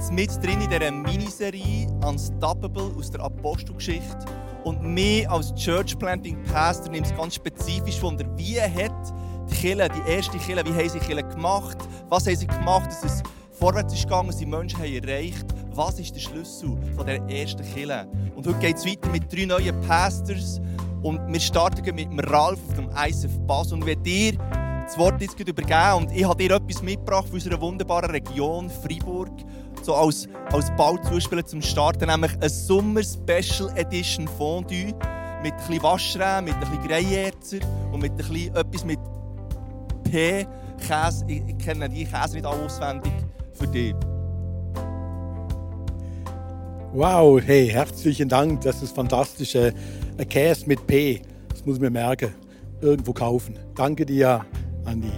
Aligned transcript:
sind 0.00 0.14
mit 0.14 0.42
drin 0.42 0.60
in 0.60 0.70
dieser 0.70 0.90
Miniserie 0.90 1.86
Unstoppable 2.06 2.94
aus 2.96 3.10
der 3.10 3.20
Apostelgeschichte. 3.20 4.24
Und 4.64 4.82
mir 4.82 5.30
als 5.30 5.54
Church 5.54 5.98
Planting 5.98 6.42
Pastor 6.44 6.90
nimmt 6.90 7.06
es 7.06 7.16
ganz 7.16 7.34
spezifisch 7.34 8.00
Wunder, 8.00 8.24
wie 8.36 8.60
hat 8.60 8.92
die 9.50 9.54
Kirche, 9.54 9.88
die 9.88 10.10
erste 10.10 10.38
Kirche, 10.38 10.64
wie 10.64 10.72
haben 10.72 10.88
sie 10.88 10.98
Kirche 10.98 11.24
gemacht? 11.24 11.76
Was 12.08 12.26
haben 12.26 12.36
sie 12.36 12.46
gemacht, 12.46 12.86
dass 12.86 13.04
es 13.04 13.22
vorwärts 13.50 13.92
ist 13.92 14.04
gegangen, 14.04 14.32
sie 14.32 14.46
Menschen 14.46 14.78
haben 14.78 14.94
erreicht? 14.94 15.46
Was 15.74 15.98
ist 15.98 16.14
der 16.14 16.20
Schlüssel 16.20 16.76
von 16.96 17.04
der 17.04 17.20
ersten 17.28 17.62
Kirche? 17.62 18.06
Und 18.34 18.46
heute 18.46 18.58
geht 18.60 18.76
es 18.76 18.86
weiter 18.86 19.08
mit 19.10 19.30
drei 19.32 19.44
neuen 19.44 19.78
Pastors. 19.82 20.60
Und 21.02 21.20
wir 21.30 21.40
starten 21.40 21.94
mit 21.94 22.10
dem 22.10 22.20
Ralf 22.20 22.60
auf 22.68 22.76
dem 22.76 22.88
ISF 22.90 23.38
Bass. 23.40 23.72
Und 23.72 23.84
wenn 23.84 24.02
dir 24.02 24.38
das 24.84 24.96
Wort 24.98 25.20
jetzt 25.20 25.38
übergeben 25.38 25.94
und 25.96 26.12
ich 26.12 26.24
habe 26.24 26.36
dir 26.36 26.54
etwas 26.54 26.82
mitgebracht 26.82 27.26
von 27.26 27.34
unserer 27.34 27.60
wunderbaren 27.60 28.10
Region 28.10 28.70
Freiburg, 28.70 29.30
so 29.84 29.94
als, 29.94 30.28
als 30.52 30.70
Bauzuspieler 30.76 31.44
zum 31.44 31.62
Starten, 31.62 32.06
nämlich 32.06 32.32
ein 32.40 32.48
Sommer 32.48 33.02
Special 33.02 33.70
Edition 33.76 34.28
Fondue 34.28 34.94
mit 35.42 35.54
ein 35.54 35.80
bisschen 35.80 36.44
mit 36.44 36.54
ein 36.54 36.60
bisschen 36.60 36.88
Greierzer 36.88 37.58
und 37.92 38.00
mit 38.00 38.12
ein 38.12 38.16
bisschen 38.16 38.54
etwas 38.54 38.84
mit 38.84 38.98
P, 40.04 40.46
Käse. 40.86 41.24
Ich, 41.26 41.42
ich 41.46 41.58
kenne 41.58 41.88
die 41.88 42.04
Käse 42.04 42.34
nicht 42.34 42.46
auswendig 42.46 43.12
für 43.54 43.66
dich. 43.66 43.94
Wow, 46.92 47.40
hey, 47.42 47.68
herzlichen 47.68 48.28
Dank. 48.28 48.60
Das 48.60 48.82
ist 48.82 48.94
fantastisch. 48.94 49.56
Ein 49.56 50.28
Käse 50.28 50.66
mit 50.66 50.86
P, 50.86 51.22
das 51.48 51.64
muss 51.64 51.76
ich 51.76 51.82
mir 51.82 51.90
merken. 51.90 52.34
Irgendwo 52.80 53.12
kaufen. 53.12 53.58
Danke 53.74 54.04
dir. 54.04 54.44
Andi. 54.84 55.10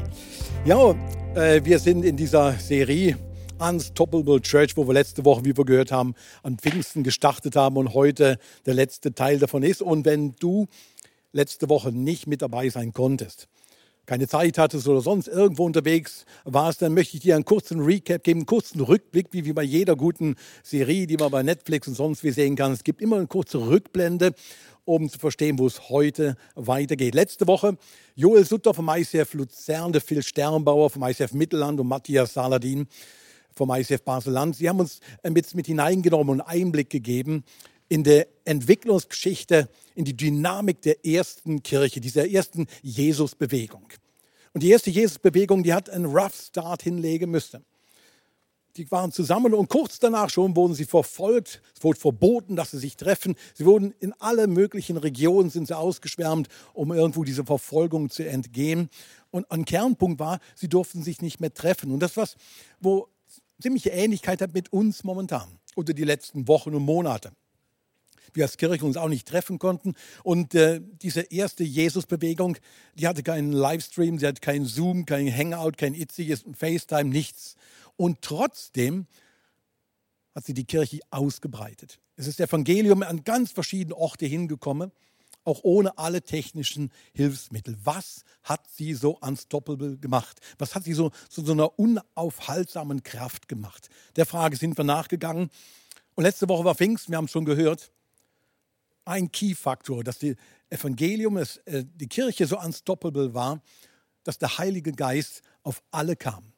Ja, 0.64 0.94
äh, 1.34 1.60
wir 1.64 1.78
sind 1.78 2.04
in 2.04 2.16
dieser 2.16 2.52
Serie 2.52 3.16
Unstoppable 3.58 4.40
Church, 4.40 4.76
wo 4.76 4.86
wir 4.86 4.94
letzte 4.94 5.24
Woche, 5.24 5.44
wie 5.44 5.56
wir 5.56 5.64
gehört 5.64 5.92
haben, 5.92 6.14
an 6.42 6.58
Pfingsten 6.58 7.02
gestartet 7.02 7.56
haben 7.56 7.76
und 7.76 7.94
heute 7.94 8.38
der 8.66 8.74
letzte 8.74 9.14
Teil 9.14 9.38
davon 9.38 9.62
ist. 9.62 9.82
Und 9.82 10.04
wenn 10.04 10.34
du 10.36 10.66
letzte 11.32 11.68
Woche 11.68 11.92
nicht 11.92 12.26
mit 12.26 12.42
dabei 12.42 12.68
sein 12.68 12.92
konntest, 12.92 13.48
keine 14.06 14.28
Zeit 14.28 14.58
hattest 14.58 14.86
oder 14.86 15.00
sonst 15.00 15.28
irgendwo 15.28 15.64
unterwegs 15.64 16.26
warst, 16.44 16.82
dann 16.82 16.92
möchte 16.92 17.16
ich 17.16 17.22
dir 17.22 17.36
einen 17.36 17.44
kurzen 17.44 17.80
Recap 17.80 18.22
geben, 18.22 18.40
einen 18.40 18.46
kurzen 18.46 18.80
Rückblick, 18.80 19.28
wie, 19.30 19.52
bei 19.52 19.62
jeder 19.62 19.96
guten 19.96 20.36
Serie, 20.62 21.06
die 21.06 21.16
man 21.16 21.30
bei 21.30 21.42
Netflix 21.42 21.88
und 21.88 21.94
sonst 21.94 22.22
wie 22.22 22.32
sehen 22.32 22.56
kann. 22.56 22.72
Es 22.72 22.84
gibt 22.84 23.00
immer 23.00 23.16
eine 23.16 23.26
kurze 23.26 23.66
Rückblende 23.66 24.34
um 24.84 25.08
zu 25.08 25.18
verstehen, 25.18 25.58
wo 25.58 25.66
es 25.66 25.88
heute 25.88 26.36
weitergeht. 26.54 27.14
Letzte 27.14 27.46
Woche 27.46 27.78
Joel 28.14 28.44
Sutter 28.44 28.74
vom 28.74 28.88
ICF 28.88 29.32
Luzern, 29.34 29.92
der 29.92 30.02
Phil 30.02 30.22
Sternbauer 30.22 30.90
vom 30.90 31.02
ICF 31.02 31.32
Mittelland 31.32 31.80
und 31.80 31.88
Matthias 31.88 32.34
Saladin 32.34 32.86
vom 33.54 33.70
ICF 33.70 34.02
Basel-Land. 34.02 34.56
Sie 34.56 34.68
haben 34.68 34.80
uns 34.80 35.00
mit, 35.22 35.54
mit 35.54 35.66
hineingenommen 35.66 36.40
und 36.40 36.40
Einblick 36.40 36.90
gegeben 36.90 37.44
in 37.88 38.02
der 38.02 38.26
Entwicklungsgeschichte, 38.44 39.68
in 39.94 40.04
die 40.04 40.16
Dynamik 40.16 40.82
der 40.82 41.04
ersten 41.06 41.62
Kirche, 41.62 42.00
dieser 42.00 42.28
ersten 42.28 42.66
Jesus-Bewegung. 42.82 43.86
Und 44.52 44.62
die 44.62 44.70
erste 44.70 44.90
Jesus-Bewegung, 44.90 45.62
die 45.62 45.74
hat 45.74 45.90
einen 45.90 46.06
Rough 46.06 46.34
Start 46.34 46.82
hinlegen 46.82 47.30
müssen. 47.30 47.64
Die 48.76 48.90
waren 48.90 49.12
zusammen 49.12 49.54
und 49.54 49.68
kurz 49.68 50.00
danach 50.00 50.30
schon 50.30 50.56
wurden 50.56 50.74
sie 50.74 50.84
verfolgt. 50.84 51.62
Es 51.76 51.84
wurde 51.84 52.00
verboten, 52.00 52.56
dass 52.56 52.72
sie 52.72 52.78
sich 52.78 52.96
treffen. 52.96 53.36
Sie 53.54 53.66
wurden 53.66 53.94
in 54.00 54.12
alle 54.18 54.48
möglichen 54.48 54.96
Regionen 54.96 55.48
sind 55.48 55.68
sie 55.68 55.76
ausgeschwärmt, 55.76 56.48
um 56.72 56.92
irgendwo 56.92 57.22
dieser 57.22 57.44
Verfolgung 57.44 58.10
zu 58.10 58.28
entgehen. 58.28 58.88
Und 59.30 59.48
ein 59.52 59.64
Kernpunkt 59.64 60.18
war, 60.18 60.40
sie 60.56 60.68
durften 60.68 61.04
sich 61.04 61.22
nicht 61.22 61.40
mehr 61.40 61.54
treffen. 61.54 61.92
Und 61.92 62.00
das 62.00 62.16
was, 62.16 62.36
wo 62.80 63.08
ziemliche 63.60 63.90
Ähnlichkeit 63.90 64.40
hat 64.40 64.54
mit 64.54 64.72
uns 64.72 65.04
momentan 65.04 65.58
oder 65.76 65.92
die 65.92 66.04
letzten 66.04 66.48
Wochen 66.48 66.74
und 66.74 66.82
Monate. 66.82 67.32
Wir 68.32 68.44
als 68.44 68.56
Kirche 68.56 68.84
uns 68.84 68.96
auch 68.96 69.08
nicht 69.08 69.28
treffen 69.28 69.58
konnten. 69.58 69.94
Und 70.24 70.54
äh, 70.54 70.80
diese 71.02 71.20
erste 71.20 71.62
Jesus-Bewegung, 71.62 72.56
die 72.94 73.06
hatte 73.06 73.22
keinen 73.22 73.52
Livestream, 73.52 74.18
sie 74.18 74.26
hatte 74.26 74.40
keinen 74.40 74.66
Zoom, 74.66 75.06
kein 75.06 75.32
Hangout, 75.32 75.72
kein 75.76 75.94
itziges 75.94 76.44
FaceTime, 76.52 77.10
nichts. 77.10 77.54
Und 77.96 78.22
trotzdem 78.22 79.06
hat 80.34 80.44
sie 80.44 80.54
die 80.54 80.64
Kirche 80.64 80.98
ausgebreitet. 81.10 82.00
Es 82.16 82.26
ist 82.26 82.40
Evangelium 82.40 83.02
an 83.02 83.22
ganz 83.22 83.52
verschiedene 83.52 83.96
Orte 83.96 84.26
hingekommen, 84.26 84.90
auch 85.44 85.60
ohne 85.62 85.98
alle 85.98 86.22
technischen 86.22 86.90
Hilfsmittel. 87.12 87.76
Was 87.84 88.24
hat 88.42 88.68
sie 88.70 88.94
so 88.94 89.18
unstoppable 89.18 89.98
gemacht? 89.98 90.40
Was 90.58 90.74
hat 90.74 90.84
sie 90.84 90.94
so 90.94 91.10
zu 91.28 91.44
so 91.44 91.52
einer 91.52 91.78
unaufhaltsamen 91.78 93.02
Kraft 93.02 93.48
gemacht? 93.48 93.88
Der 94.16 94.26
Frage 94.26 94.56
sind 94.56 94.76
wir 94.76 94.84
nachgegangen. 94.84 95.50
Und 96.14 96.24
letzte 96.24 96.48
Woche 96.48 96.64
war 96.64 96.74
Pfingst, 96.74 97.10
wir 97.10 97.16
haben 97.16 97.26
es 97.26 97.30
schon 97.30 97.44
gehört, 97.44 97.90
ein 99.04 99.30
Key-Faktor, 99.30 100.02
dass 100.02 100.18
das 100.18 100.34
Evangelium, 100.70 101.34
dass 101.34 101.58
äh, 101.58 101.84
die 101.84 102.08
Kirche 102.08 102.46
so 102.46 102.58
unstoppable 102.58 103.34
war, 103.34 103.60
dass 104.22 104.38
der 104.38 104.56
Heilige 104.56 104.92
Geist 104.92 105.42
auf 105.62 105.82
alle 105.90 106.16
kam 106.16 106.53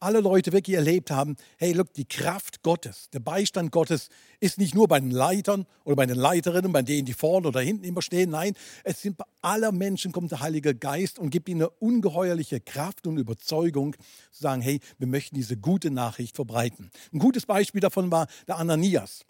alle 0.00 0.20
Leute 0.20 0.52
wirklich 0.52 0.76
erlebt 0.76 1.10
haben, 1.10 1.36
hey, 1.56 1.72
look, 1.72 1.92
die 1.94 2.04
Kraft 2.04 2.62
Gottes, 2.62 3.10
der 3.10 3.20
Beistand 3.20 3.72
Gottes 3.72 4.08
ist 4.40 4.58
nicht 4.58 4.74
nur 4.74 4.88
bei 4.88 5.00
den 5.00 5.10
Leitern 5.10 5.66
oder 5.84 5.96
bei 5.96 6.06
den 6.06 6.16
Leiterinnen, 6.16 6.72
bei 6.72 6.82
denen, 6.82 7.04
die 7.04 7.12
vorne 7.12 7.48
oder 7.48 7.60
hinten 7.60 7.84
immer 7.84 8.02
stehen. 8.02 8.30
Nein, 8.30 8.54
es 8.84 9.02
sind 9.02 9.16
bei 9.16 9.24
aller 9.42 9.72
Menschen 9.72 10.12
kommt 10.12 10.30
der 10.30 10.40
Heilige 10.40 10.74
Geist 10.74 11.18
und 11.18 11.30
gibt 11.30 11.48
ihnen 11.48 11.62
eine 11.62 11.70
ungeheuerliche 11.70 12.60
Kraft 12.60 13.06
und 13.06 13.18
Überzeugung, 13.18 13.94
zu 14.30 14.42
sagen, 14.42 14.62
hey, 14.62 14.80
wir 14.98 15.06
möchten 15.06 15.34
diese 15.34 15.56
gute 15.56 15.90
Nachricht 15.90 16.36
verbreiten. 16.36 16.90
Ein 17.12 17.18
gutes 17.18 17.46
Beispiel 17.46 17.80
davon 17.80 18.10
war 18.10 18.28
der 18.46 18.56
Ananias. 18.56 19.24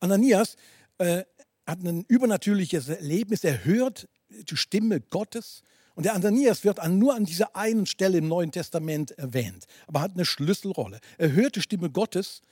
Ananias 0.00 0.56
äh, 0.98 1.24
hat 1.66 1.80
ein 1.84 2.04
übernatürliches 2.08 2.88
Erlebnis. 2.88 3.44
Er 3.44 3.64
hört 3.64 4.08
die 4.28 4.56
Stimme 4.56 5.00
Gottes 5.00 5.62
und 5.94 6.04
der 6.04 6.14
Ananias 6.14 6.64
wird 6.64 6.86
nur 6.88 7.14
an 7.14 7.24
dieser 7.24 7.54
einen 7.54 7.86
Stelle 7.86 8.18
im 8.18 8.28
Neuen 8.28 8.52
Testament 8.52 9.12
erwähnt, 9.12 9.66
aber 9.86 10.00
hat 10.00 10.12
eine 10.14 10.24
Schlüsselrolle. 10.24 11.00
Er 11.18 11.32
hört 11.32 11.56
die 11.56 11.62
Stimme 11.62 11.90
Gottes, 11.90 12.42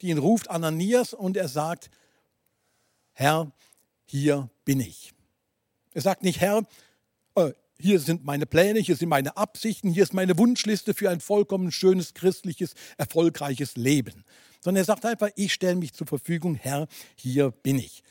die 0.00 0.08
ihn 0.08 0.18
ruft, 0.18 0.50
Ananias, 0.50 1.14
und 1.14 1.36
er 1.36 1.48
sagt, 1.48 1.90
Herr, 3.12 3.52
hier 4.06 4.50
bin 4.64 4.80
ich. 4.80 5.12
Er 5.92 6.02
sagt 6.02 6.22
nicht, 6.22 6.40
Herr, 6.40 6.66
äh, 7.34 7.52
hier 7.78 7.98
sind 7.98 8.24
meine 8.24 8.46
Pläne, 8.46 8.80
hier 8.80 8.96
sind 8.96 9.08
meine 9.08 9.36
Absichten, 9.36 9.90
hier 9.90 10.02
ist 10.02 10.14
meine 10.14 10.36
Wunschliste 10.36 10.94
für 10.94 11.10
ein 11.10 11.20
vollkommen 11.20 11.72
schönes, 11.72 12.14
christliches, 12.14 12.74
erfolgreiches 12.98 13.76
Leben. 13.76 14.24
Sondern 14.60 14.82
er 14.82 14.84
sagt 14.84 15.06
einfach, 15.06 15.30
ich 15.36 15.54
stelle 15.54 15.76
mich 15.76 15.94
zur 15.94 16.06
Verfügung, 16.06 16.54
Herr, 16.54 16.86
hier 17.14 17.50
bin 17.50 17.78
ich. 17.78 18.02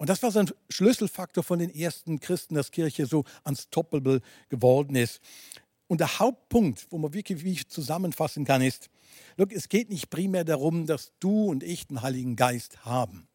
Und 0.00 0.08
das 0.08 0.22
war 0.22 0.30
so 0.30 0.38
ein 0.38 0.50
Schlüsselfaktor 0.70 1.44
von 1.44 1.58
den 1.58 1.68
ersten 1.68 2.20
Christen, 2.20 2.54
dass 2.54 2.70
Kirche 2.70 3.04
so 3.04 3.26
unstoppable 3.44 4.22
geworden 4.48 4.96
ist. 4.96 5.20
Und 5.88 6.00
der 6.00 6.18
Hauptpunkt, 6.18 6.86
wo 6.88 6.96
man 6.96 7.12
wirklich 7.12 7.44
wie 7.44 7.56
zusammenfassen 7.66 8.46
kann, 8.46 8.62
ist, 8.62 8.88
look, 9.36 9.52
es 9.52 9.68
geht 9.68 9.90
nicht 9.90 10.08
primär 10.08 10.44
darum, 10.44 10.86
dass 10.86 11.12
du 11.20 11.50
und 11.50 11.62
ich 11.62 11.86
den 11.86 12.00
Heiligen 12.00 12.34
Geist 12.34 12.86
haben, 12.86 13.28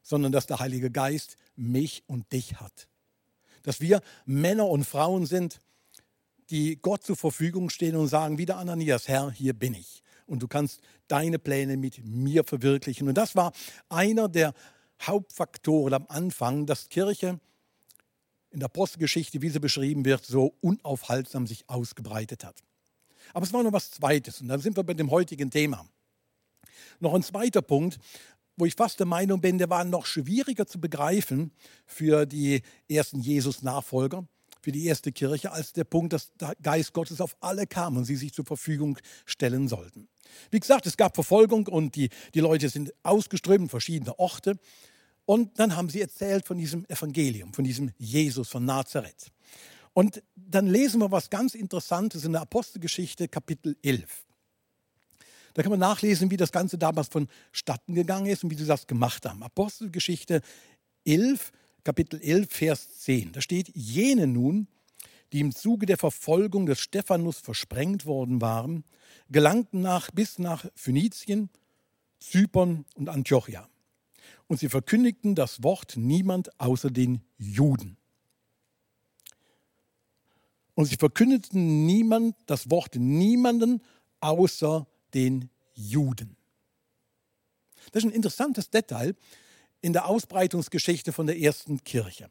sondern 0.00 0.30
dass 0.30 0.46
der 0.46 0.60
Heilige 0.60 0.92
Geist 0.92 1.34
mich 1.56 2.04
und 2.06 2.30
dich 2.32 2.60
hat. 2.60 2.86
Dass 3.64 3.80
wir 3.80 4.02
Männer 4.26 4.68
und 4.68 4.84
Frauen 4.84 5.26
sind, 5.26 5.60
die 6.50 6.76
Gott 6.76 7.02
zur 7.02 7.16
Verfügung 7.16 7.68
stehen 7.70 7.96
und 7.96 8.06
sagen, 8.06 8.38
wie 8.38 8.46
der 8.46 8.58
Ananias, 8.58 9.08
Herr, 9.08 9.32
hier 9.32 9.54
bin 9.54 9.74
ich. 9.74 10.04
Und 10.26 10.40
du 10.40 10.46
kannst 10.46 10.82
deine 11.08 11.40
Pläne 11.40 11.76
mit 11.76 12.04
mir 12.04 12.44
verwirklichen. 12.44 13.08
Und 13.08 13.14
das 13.14 13.34
war 13.34 13.52
einer 13.88 14.28
der 14.28 14.54
Hauptfaktoren 15.02 15.94
am 15.94 16.06
Anfang, 16.08 16.66
dass 16.66 16.88
Kirche 16.88 17.40
in 18.50 18.60
der 18.60 18.68
Postgeschichte, 18.68 19.42
wie 19.42 19.48
sie 19.48 19.60
beschrieben 19.60 20.04
wird, 20.04 20.24
so 20.24 20.54
unaufhaltsam 20.60 21.46
sich 21.46 21.68
ausgebreitet 21.68 22.44
hat. 22.44 22.56
Aber 23.32 23.44
es 23.44 23.52
war 23.52 23.62
noch 23.62 23.72
was 23.72 23.90
Zweites 23.90 24.40
und 24.40 24.48
dann 24.48 24.60
sind 24.60 24.76
wir 24.76 24.82
bei 24.82 24.94
dem 24.94 25.10
heutigen 25.10 25.50
Thema. 25.50 25.86
Noch 26.98 27.14
ein 27.14 27.22
zweiter 27.22 27.62
Punkt, 27.62 27.98
wo 28.56 28.66
ich 28.66 28.74
fast 28.74 28.98
der 28.98 29.06
Meinung 29.06 29.40
bin, 29.40 29.58
der 29.58 29.70
war 29.70 29.84
noch 29.84 30.06
schwieriger 30.06 30.66
zu 30.66 30.80
begreifen 30.80 31.52
für 31.86 32.26
die 32.26 32.62
ersten 32.88 33.20
Jesus-Nachfolger, 33.20 34.26
für 34.60 34.72
die 34.72 34.84
erste 34.84 35.12
Kirche, 35.12 35.52
als 35.52 35.72
der 35.72 35.84
Punkt, 35.84 36.12
dass 36.12 36.32
der 36.34 36.54
Geist 36.62 36.92
Gottes 36.92 37.20
auf 37.20 37.36
alle 37.40 37.66
kam 37.66 37.96
und 37.96 38.04
sie 38.04 38.16
sich 38.16 38.34
zur 38.34 38.44
Verfügung 38.44 38.98
stellen 39.24 39.68
sollten. 39.68 40.08
Wie 40.50 40.60
gesagt, 40.60 40.86
es 40.86 40.96
gab 40.96 41.14
Verfolgung 41.14 41.66
und 41.68 41.96
die, 41.96 42.10
die 42.34 42.40
Leute 42.40 42.68
sind 42.68 42.92
ausgeströmt 43.02 43.62
in 43.62 43.68
verschiedene 43.68 44.18
Orte. 44.18 44.58
Und 45.30 45.60
dann 45.60 45.76
haben 45.76 45.88
sie 45.88 46.00
erzählt 46.00 46.44
von 46.44 46.58
diesem 46.58 46.84
Evangelium, 46.86 47.54
von 47.54 47.62
diesem 47.62 47.92
Jesus 47.98 48.48
von 48.48 48.64
Nazareth. 48.64 49.30
Und 49.92 50.24
dann 50.34 50.66
lesen 50.66 51.00
wir 51.00 51.12
was 51.12 51.30
ganz 51.30 51.54
Interessantes 51.54 52.24
in 52.24 52.32
der 52.32 52.40
Apostelgeschichte, 52.40 53.28
Kapitel 53.28 53.76
11. 53.84 54.24
Da 55.54 55.62
kann 55.62 55.70
man 55.70 55.78
nachlesen, 55.78 56.32
wie 56.32 56.36
das 56.36 56.50
Ganze 56.50 56.78
damals 56.78 57.06
vonstatten 57.06 57.94
gegangen 57.94 58.26
ist 58.26 58.42
und 58.42 58.50
wie 58.50 58.56
sie 58.56 58.66
das 58.66 58.88
gemacht 58.88 59.24
haben. 59.24 59.44
Apostelgeschichte 59.44 60.40
11, 61.04 61.52
Kapitel 61.84 62.20
11, 62.20 62.50
Vers 62.50 62.98
10. 62.98 63.30
Da 63.30 63.40
steht, 63.40 63.70
jene 63.72 64.26
nun, 64.26 64.66
die 65.32 65.38
im 65.38 65.54
Zuge 65.54 65.86
der 65.86 65.96
Verfolgung 65.96 66.66
des 66.66 66.80
Stephanus 66.80 67.38
versprengt 67.38 68.04
worden 68.04 68.40
waren, 68.40 68.82
gelangten 69.28 69.80
nach, 69.80 70.10
bis 70.10 70.40
nach 70.40 70.66
Phönizien, 70.74 71.50
Zypern 72.18 72.84
und 72.96 73.08
Antiochia. 73.08 73.68
Und 74.50 74.58
sie 74.58 74.68
verkündigten 74.68 75.36
das 75.36 75.62
Wort 75.62 75.96
niemand 75.96 76.50
außer 76.60 76.90
den 76.90 77.20
Juden. 77.38 77.96
Und 80.74 80.86
sie 80.86 80.96
verkündeten 80.96 81.86
niemand 81.86 82.34
das 82.46 82.68
Wort 82.68 82.96
niemanden 82.96 83.80
außer 84.18 84.88
den 85.14 85.50
Juden. 85.74 86.36
Das 87.92 88.02
ist 88.02 88.10
ein 88.10 88.14
interessantes 88.14 88.70
Detail 88.70 89.14
in 89.82 89.92
der 89.92 90.06
Ausbreitungsgeschichte 90.06 91.12
von 91.12 91.28
der 91.28 91.38
ersten 91.38 91.84
Kirche. 91.84 92.28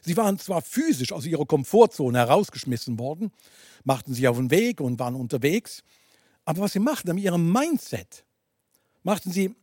Sie 0.00 0.16
waren 0.16 0.38
zwar 0.38 0.62
physisch 0.62 1.12
aus 1.12 1.26
ihrer 1.26 1.44
Komfortzone 1.44 2.16
herausgeschmissen 2.16 2.98
worden, 2.98 3.32
machten 3.84 4.14
sich 4.14 4.26
auf 4.28 4.38
den 4.38 4.50
Weg 4.50 4.80
und 4.80 4.98
waren 4.98 5.14
unterwegs, 5.14 5.84
aber 6.46 6.62
was 6.62 6.72
sie 6.72 6.78
machten, 6.78 7.10
in 7.10 7.18
ihrem 7.18 7.52
Mindset, 7.52 8.24
machten 9.02 9.30
sie, 9.30 9.54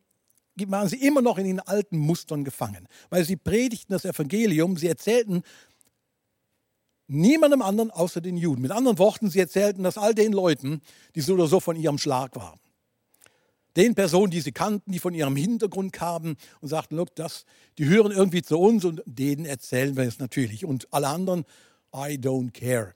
waren 0.56 0.88
sie 0.88 1.06
immer 1.06 1.22
noch 1.22 1.38
in 1.38 1.46
den 1.46 1.60
alten 1.60 1.98
Mustern 1.98 2.44
gefangen, 2.44 2.88
weil 3.10 3.26
sie 3.26 3.36
predigten 3.36 3.94
das 3.94 4.06
Evangelium, 4.06 4.78
sie 4.78 4.88
erzählten 4.88 5.44
niemandem 7.08 7.62
anderen 7.62 7.92
außer 7.92 8.22
den 8.22 8.38
Juden. 8.38 8.62
Mit 8.62 8.72
anderen 8.72 8.98
Worten, 8.98 9.30
sie 9.30 9.40
erzählten 9.40 9.84
das 9.84 9.98
all 9.98 10.16
den 10.16 10.32
Leuten, 10.32 10.82
die 11.16 11.22
so 11.22 11.34
oder 11.34 11.48
so 11.48 11.60
von 11.60 11.76
ihrem 11.76 11.98
Schlag 11.98 12.36
waren. 12.36 12.60
Den 13.76 13.96
Personen, 13.96 14.32
die 14.32 14.42
sie 14.42 14.52
kannten, 14.52 14.92
die 14.92 15.00
von 15.00 15.14
ihrem 15.14 15.36
Hintergrund 15.36 15.94
kamen 15.94 16.36
und 16.60 16.68
sagten, 16.68 16.96
look, 16.98 17.16
das, 17.16 17.46
die 17.78 17.86
hören 17.86 18.12
irgendwie 18.12 18.42
zu 18.42 18.58
uns 18.58 18.84
und 18.84 19.02
denen 19.06 19.46
erzählen 19.46 19.96
wir 19.96 20.04
es 20.04 20.20
natürlich. 20.20 20.66
Und 20.66 20.92
alle 20.94 21.08
anderen, 21.08 21.46
I 21.94 22.18
don't 22.18 22.52
care. 22.52 22.96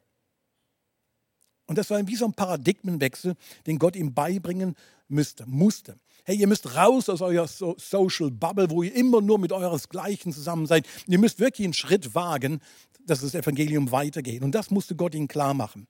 Und 1.68 1.78
das 1.78 1.90
war 1.90 2.06
wie 2.08 2.16
so 2.16 2.26
ein 2.26 2.34
Paradigmenwechsel, 2.34 3.36
den 3.66 3.80
Gott 3.80 3.96
ihm 3.96 4.14
beibringen 4.14 4.76
müsste, 5.08 5.46
musste. 5.46 5.98
Hey, 6.28 6.38
ihr 6.38 6.48
müsst 6.48 6.76
raus 6.76 7.08
aus 7.08 7.22
eurer 7.22 7.48
Social 7.48 8.32
Bubble, 8.32 8.72
wo 8.72 8.82
ihr 8.82 8.96
immer 8.96 9.22
nur 9.22 9.38
mit 9.38 9.52
euresgleichen 9.52 10.34
zusammen 10.34 10.66
seid. 10.66 10.88
Ihr 11.06 11.20
müsst 11.20 11.40
wirklich 11.40 11.66
einen 11.66 11.74
Schritt 11.76 12.16
wagen, 12.16 12.62
dass 13.06 13.22
das 13.22 13.36
Evangelium 13.36 13.92
weitergeht. 13.92 14.42
Und 14.42 14.54
das 14.54 14.72
musste 14.72 14.96
Gott 14.96 15.14
ihnen 15.14 15.28
klar 15.28 15.54
machen. 15.54 15.86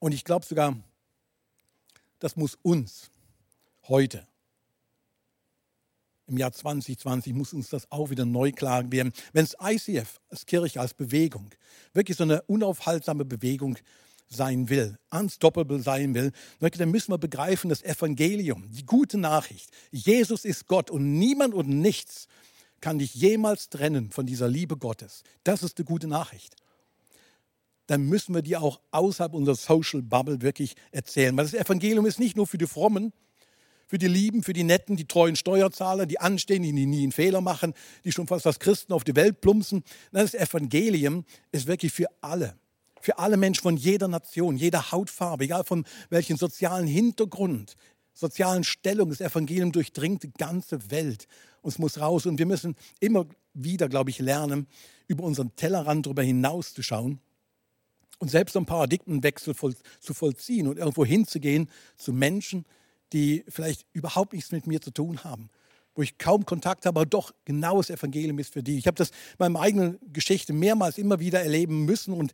Und 0.00 0.12
ich 0.12 0.24
glaube 0.24 0.44
sogar, 0.44 0.76
das 2.18 2.36
muss 2.36 2.58
uns 2.60 3.10
heute, 3.88 4.26
im 6.26 6.36
Jahr 6.36 6.52
2020, 6.52 7.32
muss 7.32 7.54
uns 7.54 7.70
das 7.70 7.90
auch 7.90 8.10
wieder 8.10 8.26
neu 8.26 8.52
klar 8.52 8.92
werden. 8.92 9.14
Wenn 9.32 9.46
es 9.46 9.56
ICF 9.58 10.20
als 10.28 10.44
Kirche, 10.44 10.78
als 10.78 10.92
Bewegung, 10.92 11.48
wirklich 11.94 12.18
so 12.18 12.24
eine 12.24 12.42
unaufhaltsame 12.42 13.24
Bewegung 13.24 13.78
sein 14.28 14.68
will, 14.68 14.98
unstoppable 15.10 15.80
sein 15.80 16.14
will, 16.14 16.32
dann 16.60 16.90
müssen 16.90 17.12
wir 17.12 17.18
begreifen, 17.18 17.70
das 17.70 17.82
Evangelium, 17.82 18.70
die 18.70 18.84
gute 18.84 19.18
Nachricht, 19.18 19.70
Jesus 19.90 20.44
ist 20.44 20.66
Gott 20.66 20.90
und 20.90 21.18
niemand 21.18 21.54
und 21.54 21.68
nichts 21.68 22.28
kann 22.80 22.98
dich 22.98 23.14
jemals 23.14 23.70
trennen 23.70 24.10
von 24.10 24.26
dieser 24.26 24.48
Liebe 24.48 24.76
Gottes. 24.76 25.22
Das 25.44 25.62
ist 25.62 25.78
die 25.78 25.84
gute 25.84 26.06
Nachricht. 26.06 26.54
Dann 27.86 28.02
müssen 28.02 28.34
wir 28.34 28.42
die 28.42 28.56
auch 28.56 28.80
außerhalb 28.90 29.34
unserer 29.34 29.56
Social 29.56 30.02
Bubble 30.02 30.42
wirklich 30.42 30.76
erzählen. 30.92 31.36
Weil 31.36 31.46
das 31.46 31.54
Evangelium 31.54 32.06
ist 32.06 32.20
nicht 32.20 32.36
nur 32.36 32.46
für 32.46 32.58
die 32.58 32.66
Frommen, 32.66 33.12
für 33.86 33.98
die 33.98 34.06
Lieben, 34.06 34.42
für 34.42 34.52
die 34.52 34.64
Netten, 34.64 34.96
die 34.96 35.06
treuen 35.06 35.34
Steuerzahler, 35.34 36.04
die 36.04 36.20
Anständigen, 36.20 36.76
die 36.76 36.86
nie 36.86 37.02
einen 37.02 37.12
Fehler 37.12 37.40
machen, 37.40 37.72
die 38.04 38.12
schon 38.12 38.26
fast 38.26 38.46
als 38.46 38.58
Christen 38.58 38.92
auf 38.92 39.04
die 39.04 39.16
Welt 39.16 39.40
plumpsen. 39.40 39.82
Das 40.12 40.34
Evangelium 40.34 41.24
ist 41.50 41.66
wirklich 41.66 41.92
für 41.92 42.06
alle. 42.20 42.54
Für 43.00 43.18
alle 43.18 43.36
Menschen 43.36 43.62
von 43.62 43.76
jeder 43.76 44.08
Nation, 44.08 44.56
jeder 44.56 44.92
Hautfarbe, 44.92 45.44
egal 45.44 45.64
von 45.64 45.84
welchem 46.10 46.36
sozialen 46.36 46.86
Hintergrund, 46.86 47.76
sozialen 48.14 48.64
Stellung. 48.64 49.10
Das 49.10 49.20
Evangelium 49.20 49.72
durchdringt 49.72 50.22
die 50.22 50.32
ganze 50.32 50.90
Welt 50.90 51.26
und 51.62 51.70
es 51.70 51.78
muss 51.78 52.00
raus. 52.00 52.26
Und 52.26 52.38
wir 52.38 52.46
müssen 52.46 52.76
immer 53.00 53.26
wieder, 53.54 53.88
glaube 53.88 54.10
ich, 54.10 54.18
lernen, 54.18 54.66
über 55.06 55.24
unseren 55.24 55.54
Tellerrand 55.56 56.06
darüber 56.06 56.22
hinaus 56.22 56.74
zu 56.74 56.82
schauen 56.82 57.20
und 58.18 58.30
selbst 58.30 58.56
einen 58.56 58.66
Paradigmenwechsel 58.66 59.54
voll, 59.54 59.74
zu 60.00 60.14
vollziehen 60.14 60.66
und 60.66 60.78
irgendwo 60.78 61.04
hinzugehen 61.04 61.70
zu 61.96 62.12
Menschen, 62.12 62.64
die 63.12 63.44
vielleicht 63.48 63.86
überhaupt 63.92 64.32
nichts 64.32 64.52
mit 64.52 64.66
mir 64.66 64.80
zu 64.80 64.90
tun 64.90 65.24
haben, 65.24 65.48
wo 65.94 66.02
ich 66.02 66.18
kaum 66.18 66.44
Kontakt 66.44 66.84
habe, 66.84 67.00
aber 67.00 67.06
doch 67.06 67.32
genau 67.44 67.78
das 67.78 67.90
Evangelium 67.90 68.38
ist 68.38 68.52
für 68.52 68.62
die. 68.62 68.76
Ich 68.76 68.86
habe 68.86 68.96
das 68.96 69.10
in 69.10 69.14
meiner 69.38 69.60
eigenen 69.60 69.98
Geschichte 70.12 70.52
mehrmals 70.52 70.98
immer 70.98 71.20
wieder 71.20 71.40
erleben 71.40 71.84
müssen 71.84 72.12
und 72.12 72.32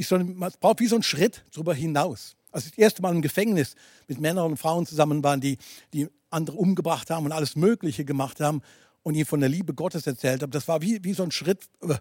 so, 0.00 0.18
man 0.18 0.52
braucht 0.60 0.80
wie 0.80 0.86
so 0.86 0.96
einen 0.96 1.02
Schritt 1.02 1.44
darüber 1.52 1.74
hinaus. 1.74 2.36
Als 2.50 2.66
ich 2.66 2.70
das 2.72 2.78
erste 2.78 3.02
Mal 3.02 3.14
im 3.14 3.22
Gefängnis 3.22 3.74
mit 4.06 4.20
Männern 4.20 4.52
und 4.52 4.56
Frauen 4.56 4.86
zusammen 4.86 5.22
waren, 5.24 5.40
die, 5.40 5.58
die 5.92 6.08
andere 6.30 6.56
umgebracht 6.56 7.10
haben 7.10 7.26
und 7.26 7.32
alles 7.32 7.56
Mögliche 7.56 8.04
gemacht 8.04 8.40
haben 8.40 8.62
und 9.02 9.14
ihnen 9.14 9.26
von 9.26 9.40
der 9.40 9.48
Liebe 9.48 9.74
Gottes 9.74 10.06
erzählt 10.06 10.42
habe, 10.42 10.52
das 10.52 10.68
war 10.68 10.80
wie, 10.80 11.02
wie 11.04 11.14
so 11.14 11.22
ein 11.22 11.30
Schritt, 11.30 11.68
äh, 11.82 11.96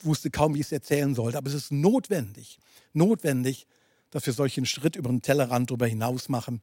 wusste 0.00 0.30
kaum, 0.30 0.54
wie 0.54 0.60
ich 0.60 0.66
es 0.66 0.72
erzählen 0.72 1.14
sollte. 1.14 1.38
Aber 1.38 1.48
es 1.48 1.54
ist 1.54 1.72
notwendig, 1.72 2.58
notwendig, 2.92 3.66
dass 4.10 4.26
wir 4.26 4.32
solchen 4.32 4.66
Schritt 4.66 4.96
über 4.96 5.08
den 5.08 5.22
Tellerrand 5.22 5.70
darüber 5.70 5.86
hinaus 5.86 6.28
machen 6.28 6.60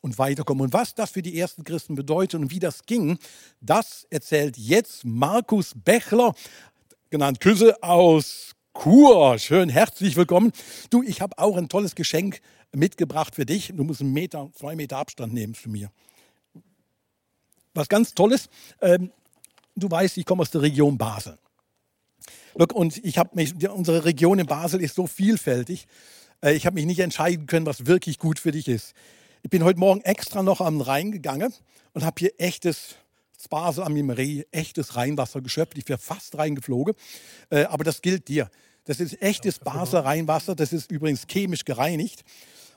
und 0.00 0.18
weiterkommen. 0.18 0.64
Und 0.64 0.72
was 0.72 0.94
das 0.94 1.10
für 1.10 1.22
die 1.22 1.38
ersten 1.38 1.64
Christen 1.64 1.94
bedeutet 1.94 2.40
und 2.40 2.50
wie 2.50 2.58
das 2.58 2.86
ging, 2.86 3.18
das 3.60 4.06
erzählt 4.10 4.56
jetzt 4.56 5.04
Markus 5.04 5.72
Bechler, 5.74 6.34
genannt 7.10 7.40
Küsse 7.40 7.82
aus 7.82 8.52
Kur, 8.72 9.38
schön, 9.38 9.68
herzlich 9.68 10.16
willkommen. 10.16 10.50
Du, 10.88 11.02
ich 11.02 11.20
habe 11.20 11.36
auch 11.38 11.56
ein 11.58 11.68
tolles 11.68 11.94
Geschenk 11.94 12.40
mitgebracht 12.72 13.34
für 13.34 13.44
dich. 13.44 13.70
Du 13.74 13.84
musst 13.84 14.00
einen 14.00 14.14
Meter, 14.14 14.50
zwei 14.54 14.74
Meter 14.76 14.96
Abstand 14.96 15.34
nehmen 15.34 15.54
zu 15.54 15.68
mir. 15.68 15.92
Was 17.74 17.88
ganz 17.88 18.14
Tolles. 18.14 18.48
Ähm, 18.80 19.12
du 19.76 19.90
weißt, 19.90 20.16
ich 20.16 20.24
komme 20.24 20.40
aus 20.40 20.50
der 20.50 20.62
Region 20.62 20.96
Basel. 20.96 21.38
Look, 22.54 22.72
und 22.72 22.96
ich 23.04 23.18
habe 23.18 23.30
mich, 23.34 23.54
unsere 23.68 24.06
Region 24.06 24.38
in 24.38 24.46
Basel 24.46 24.80
ist 24.80 24.94
so 24.94 25.06
vielfältig. 25.06 25.86
Äh, 26.42 26.54
ich 26.54 26.64
habe 26.64 26.74
mich 26.74 26.86
nicht 26.86 27.00
entscheiden 27.00 27.46
können, 27.46 27.66
was 27.66 27.86
wirklich 27.86 28.18
gut 28.18 28.38
für 28.38 28.52
dich 28.52 28.68
ist. 28.68 28.94
Ich 29.42 29.50
bin 29.50 29.64
heute 29.64 29.78
Morgen 29.78 30.00
extra 30.00 30.42
noch 30.42 30.62
am 30.62 30.80
Rhein 30.80 31.12
gegangen 31.12 31.52
und 31.92 32.04
habe 32.04 32.18
hier 32.18 32.32
echtes 32.38 32.96
Basel 33.48 33.84
am 33.84 33.92
Mimerie 33.92 34.46
echtes 34.50 34.96
Rheinwasser 34.96 35.40
geschöpft. 35.40 35.78
Ich 35.78 35.88
wäre 35.88 35.98
fast 35.98 36.36
reingeflogen, 36.38 36.94
äh, 37.50 37.64
aber 37.64 37.84
das 37.84 38.02
gilt 38.02 38.28
dir. 38.28 38.50
Das 38.84 38.98
ist 38.98 39.20
echtes 39.22 39.58
Basler 39.58 40.04
Rheinwasser, 40.04 40.54
das 40.54 40.72
ist 40.72 40.90
übrigens 40.90 41.26
chemisch 41.28 41.64
gereinigt. 41.64 42.24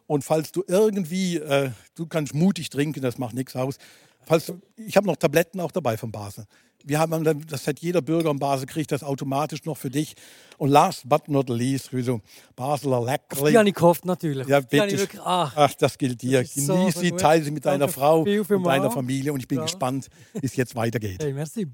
Und 0.08 0.24
falls 0.24 0.52
du 0.52 0.64
irgendwie, 0.68 1.38
äh, 1.38 1.72
du 1.96 2.06
kannst 2.06 2.36
mutig 2.36 2.70
trinken, 2.70 3.02
das 3.02 3.18
macht 3.18 3.34
nichts 3.34 3.56
aus. 3.56 3.78
Falls 4.24 4.54
ich 4.76 4.98
habe 4.98 5.08
noch 5.08 5.16
Tabletten 5.16 5.60
auch 5.60 5.72
dabei 5.72 5.98
von 5.98 6.12
Basel 6.12 6.46
wir 6.86 7.00
haben, 7.00 7.46
das 7.48 7.68
hat 7.68 7.80
jeder 7.80 8.02
Bürger 8.02 8.30
in 8.30 8.40
Basel, 8.40 8.68
kriegt 8.68 8.92
das 8.92 9.04
automatisch 9.04 9.66
noch 9.66 9.78
für 9.78 9.90
dich. 9.90 10.16
Und 10.58 10.70
last 10.70 11.08
but 11.10 11.28
not 11.28 11.50
least, 11.50 11.90
für 11.90 12.04
so 12.04 12.22
Basler 12.56 13.04
Leckerli. 13.04 13.52
Die 13.52 13.58
habe 13.58 13.68
ich 13.68 13.76
gehofft, 13.76 14.06
natürlich. 14.06 14.48
Ja, 14.48 14.60
bitte. 14.62 14.98
Wirklich, 14.98 15.22
ach, 15.24 15.54
ach, 15.56 15.74
das 15.74 15.98
gilt 15.98 16.22
dir. 16.22 16.44
Das 16.44 16.54
Genieß 16.54 16.94
so 16.94 17.00
sie, 17.02 17.12
teile 17.12 17.44
sie 17.44 17.52
mit 17.52 17.66
deiner 17.66 17.88
Frau 17.88 18.22
und 18.22 18.66
deiner 18.66 18.92
Familie. 18.92 19.34
Und 19.34 19.40
ich 19.40 19.48
bin 19.48 19.58
ja. 19.58 19.64
gespannt, 19.64 20.08
wie 20.34 20.46
es 20.46 20.56
jetzt 20.56 20.76
weitergeht. 20.76 21.22
Hey, 21.22 21.34
merci. 21.34 21.68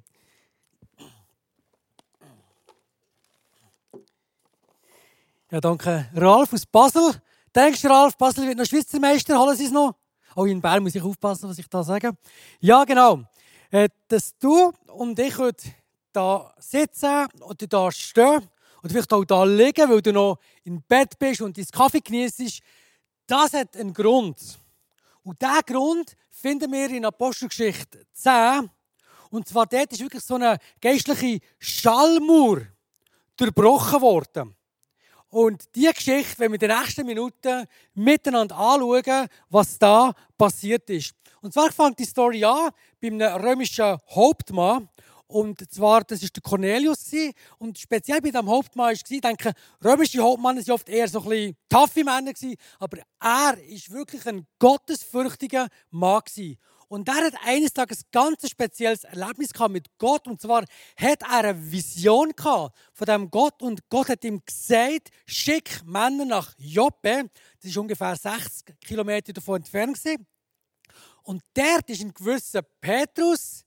Ja, 5.51 5.59
danke. 5.59 6.07
Ralf 6.15 6.53
aus 6.53 6.65
Basel. 6.65 7.21
Denkst 7.53 7.81
du, 7.81 7.89
Ralf, 7.89 8.17
Basel 8.17 8.47
wird 8.47 8.57
noch 8.57 8.65
Schweizer 8.65 8.99
Meister? 8.99 9.37
Holen 9.37 9.57
sie 9.57 9.65
es 9.65 9.71
noch? 9.71 9.95
Oh, 10.35 10.45
in 10.45 10.61
Bern 10.61 10.81
muss 10.81 10.95
ich 10.95 11.01
aufpassen, 11.01 11.49
was 11.49 11.59
ich 11.59 11.67
da 11.67 11.83
sage. 11.83 12.11
Ja, 12.61 12.85
genau. 12.85 13.23
Äh, 13.71 13.87
dass 14.09 14.37
du 14.37 14.73
und 14.87 15.17
ich 15.17 15.37
heute 15.37 15.69
da 16.11 16.53
sitzen 16.59 17.27
oder 17.39 17.67
da 17.67 17.89
stehen 17.89 18.49
oder 18.83 18.89
vielleicht 18.89 19.13
auch 19.13 19.23
da 19.23 19.45
liegen, 19.45 19.89
weil 19.89 20.01
du 20.01 20.11
noch 20.11 20.39
im 20.65 20.81
Bett 20.81 21.17
bist 21.17 21.41
und 21.41 21.57
deinen 21.57 21.67
Kaffee 21.67 22.01
genießt, 22.01 22.61
das 23.25 23.53
hat 23.53 23.77
einen 23.77 23.93
Grund. 23.93 24.59
Und 25.23 25.41
diesen 25.41 25.61
Grund 25.65 26.17
finden 26.29 26.69
wir 26.69 26.89
in 26.89 27.05
Apostelgeschichte 27.05 28.05
10. 28.11 28.69
Und 29.29 29.47
zwar 29.47 29.67
dort 29.67 29.93
ist 29.93 30.01
wirklich 30.01 30.23
so 30.23 30.35
eine 30.35 30.57
geistliche 30.81 31.39
Schallmauer 31.57 32.63
durchbrochen 33.37 34.01
worden. 34.01 34.55
Und 35.29 35.73
diese 35.75 35.93
Geschichte, 35.93 36.39
wenn 36.39 36.51
wir 36.51 36.61
in 36.61 36.67
den 36.67 36.77
nächsten 36.77 37.05
Minuten 37.05 37.65
miteinander 37.93 38.57
anschauen, 38.57 39.29
was 39.49 39.79
da 39.79 40.13
passiert 40.37 40.89
ist. 40.89 41.15
Und 41.41 41.53
zwar 41.53 41.71
fängt 41.71 41.97
die 41.99 42.05
Story 42.05 42.45
an 42.45 42.69
bei 43.01 43.07
einem 43.07 43.21
römischen 43.43 43.97
Hauptmann. 44.09 44.87
Und 45.31 45.71
zwar, 45.71 46.03
das 46.03 46.21
war 46.21 46.29
der 46.29 46.43
Cornelius. 46.43 47.09
Und 47.57 47.79
speziell 47.79 48.21
bei 48.21 48.31
diesem 48.31 48.49
Hauptmann 48.49 48.93
es, 48.93 49.01
ich 49.09 49.21
denke, 49.21 49.53
römische 49.83 50.21
Hauptmänner 50.21 50.61
waren 50.61 50.73
oft 50.73 50.89
eher 50.89 51.07
so 51.07 51.21
ein 51.21 51.29
bisschen 51.29 51.57
taffe 51.69 52.03
Männer. 52.03 52.33
Aber 52.79 52.97
er 52.97 53.05
war 53.19 53.57
wirklich 53.57 54.27
ein 54.27 54.45
gottesfürchtiger 54.59 55.67
Mann. 55.89 56.21
Und 56.89 57.07
er 57.07 57.27
hat 57.27 57.33
eines 57.45 57.71
Tages 57.71 58.01
ein 58.01 58.09
ganz 58.11 58.49
spezielles 58.49 59.05
Erlebnis 59.05 59.51
mit 59.69 59.87
Gott. 59.97 60.27
Und 60.27 60.41
zwar 60.41 60.65
hat 60.97 61.21
er 61.21 61.29
eine 61.29 61.71
Vision 61.71 62.33
gehabt 62.35 62.75
von 62.93 63.05
dem 63.05 63.31
Gott. 63.31 63.61
Und 63.61 63.89
Gott 63.89 64.09
hat 64.09 64.25
ihm 64.25 64.41
gesagt, 64.45 65.09
schick 65.25 65.81
Männer 65.85 66.25
nach 66.25 66.53
Joppe. 66.57 67.29
Das 67.61 67.71
ist 67.71 67.77
ungefähr 67.77 68.17
60 68.17 68.75
Kilometer 68.81 69.31
davon 69.31 69.61
entfernt. 69.61 69.97
Und 71.23 71.41
dort 71.53 71.89
ist 71.89 72.01
ein 72.01 72.13
gewisser 72.13 72.61
Petrus, 72.61 73.65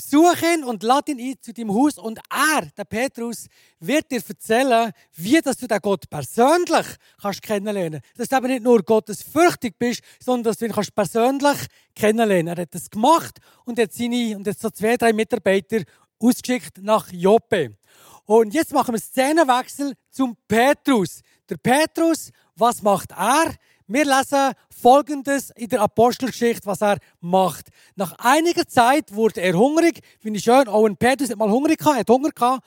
Besuch 0.00 0.40
ihn 0.42 0.64
und 0.64 0.82
lad 0.82 1.10
ihn 1.10 1.20
ein 1.20 1.34
zu 1.42 1.52
deinem 1.52 1.74
Haus 1.74 1.98
und 1.98 2.18
er, 2.30 2.62
der 2.74 2.84
Petrus, 2.84 3.48
wird 3.80 4.10
dir 4.10 4.22
erzählen, 4.26 4.92
wie 5.12 5.42
dass 5.42 5.58
du 5.58 5.66
den 5.66 5.78
Gott 5.78 6.08
persönlich 6.08 6.86
kannst 7.20 7.42
kennenlernen. 7.42 8.00
Dass 8.16 8.28
du 8.28 8.36
eben 8.36 8.46
nicht 8.46 8.62
nur 8.62 8.82
gottesfürchtig 8.82 9.74
bist, 9.78 10.00
sondern 10.18 10.44
dass 10.44 10.56
du 10.56 10.64
ihn 10.64 10.72
kannst 10.72 10.94
persönlich 10.94 11.58
kennenlernen. 11.94 12.56
Er 12.56 12.62
hat 12.62 12.74
das 12.74 12.88
gemacht 12.88 13.40
und 13.66 13.78
hat 13.78 13.92
seine 13.92 14.36
und 14.36 14.46
jetzt 14.46 14.62
so 14.62 14.70
zwei, 14.70 14.96
drei 14.96 15.12
Mitarbeiter 15.12 15.82
ausgeschickt 16.18 16.78
nach 16.80 17.12
Joppe. 17.12 17.76
Und 18.24 18.54
jetzt 18.54 18.72
machen 18.72 18.94
wir 18.94 19.00
Szenenwechsel 19.00 19.92
zum 20.10 20.34
Petrus. 20.48 21.20
Der 21.46 21.58
Petrus, 21.58 22.30
was 22.56 22.80
macht 22.80 23.10
er? 23.10 23.54
Wir 23.92 24.04
lesen 24.04 24.52
Folgendes 24.70 25.50
in 25.50 25.68
der 25.68 25.80
Apostelgeschichte, 25.80 26.64
was 26.64 26.80
er 26.80 26.98
macht. 27.20 27.70
Nach 27.96 28.14
einiger 28.20 28.64
Zeit 28.64 29.12
wurde 29.12 29.40
er 29.40 29.54
hungrig, 29.54 30.00
finde 30.20 30.38
ich 30.38 30.44
schön, 30.44 30.68
ein 30.68 30.96
Petrus 30.96 31.28
hat 31.28 31.36
mal 31.36 31.50
hungrig 31.50 31.80
gehabt, 31.80 31.98
hat 31.98 32.08
Hunger 32.08 32.30
gehabt, 32.30 32.64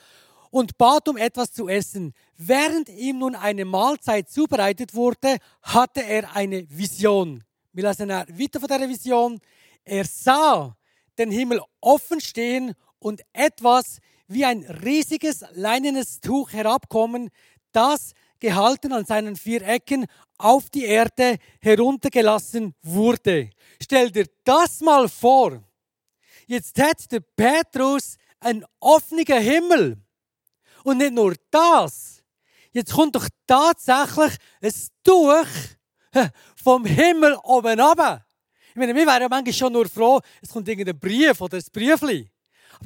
und 0.51 0.77
bat 0.77 1.08
um 1.08 1.15
etwas 1.15 1.53
zu 1.53 1.70
essen. 1.70 2.13
Während 2.36 2.89
ihm 2.89 3.20
nun 3.20 3.36
eine 3.36 3.63
Mahlzeit 3.63 4.30
zubereitet 4.30 4.96
wurde, 4.96 5.38
hatte 5.62 6.03
er 6.03 6.36
eine 6.36 6.70
Vision. 6.70 7.42
Wir 7.72 7.88
lesen 7.88 8.10
weiter 8.10 8.60
von 8.60 8.68
der 8.68 8.89
Vision. 8.89 9.39
Er 9.86 10.03
sah 10.03 10.75
den 11.18 11.32
Himmel 11.32 11.62
offen 11.80 12.20
stehen 12.20 12.74
und 13.00 13.22
etwas 13.32 14.00
wie 14.27 14.44
ein 14.44 14.63
riesiges 14.84 15.46
leinenes 15.53 16.20
Tuch 16.20 16.51
herabkommen, 16.51 17.30
das 17.72 18.12
gehalten 18.44 18.92
an 18.92 19.06
seinen 19.06 19.38
vier 19.38 19.62
Ecken 19.62 20.06
auf 20.38 20.70
die 20.70 20.84
Erde 20.84 21.38
heruntergelassen 21.62 22.76
wurde. 22.82 23.50
Stell 23.82 24.12
dir 24.12 24.28
das 24.44 24.82
mal 24.82 25.08
vor. 25.08 25.64
Jetzt 26.46 26.78
hat 26.78 27.10
der 27.10 27.22
Petrus 27.22 28.18
einen 28.42 28.66
offenen 28.82 29.26
Himmel. 29.26 29.98
Und 30.84 30.98
nicht 30.98 31.14
nur 31.14 31.36
das. 31.52 32.22
Jetzt 32.74 32.92
kommt 32.92 33.16
doch 33.16 33.30
tatsächlich 33.48 34.36
ein 34.62 34.74
Tuch 35.06 35.48
vom 36.62 36.84
Himmel 36.84 37.38
oben 37.44 37.80
runter. 37.80 38.26
Ich 38.72 38.76
meine, 38.76 38.94
wir 38.94 39.06
wären 39.06 39.22
ja 39.22 39.30
manchmal 39.30 39.54
schon 39.54 39.72
nur 39.72 39.88
froh, 39.88 40.20
es 40.42 40.50
kommt 40.50 40.68
irgendein 40.68 41.00
Brief 41.00 41.40
oder 41.40 41.58
ein 41.58 41.64
Briefli. 41.72 42.30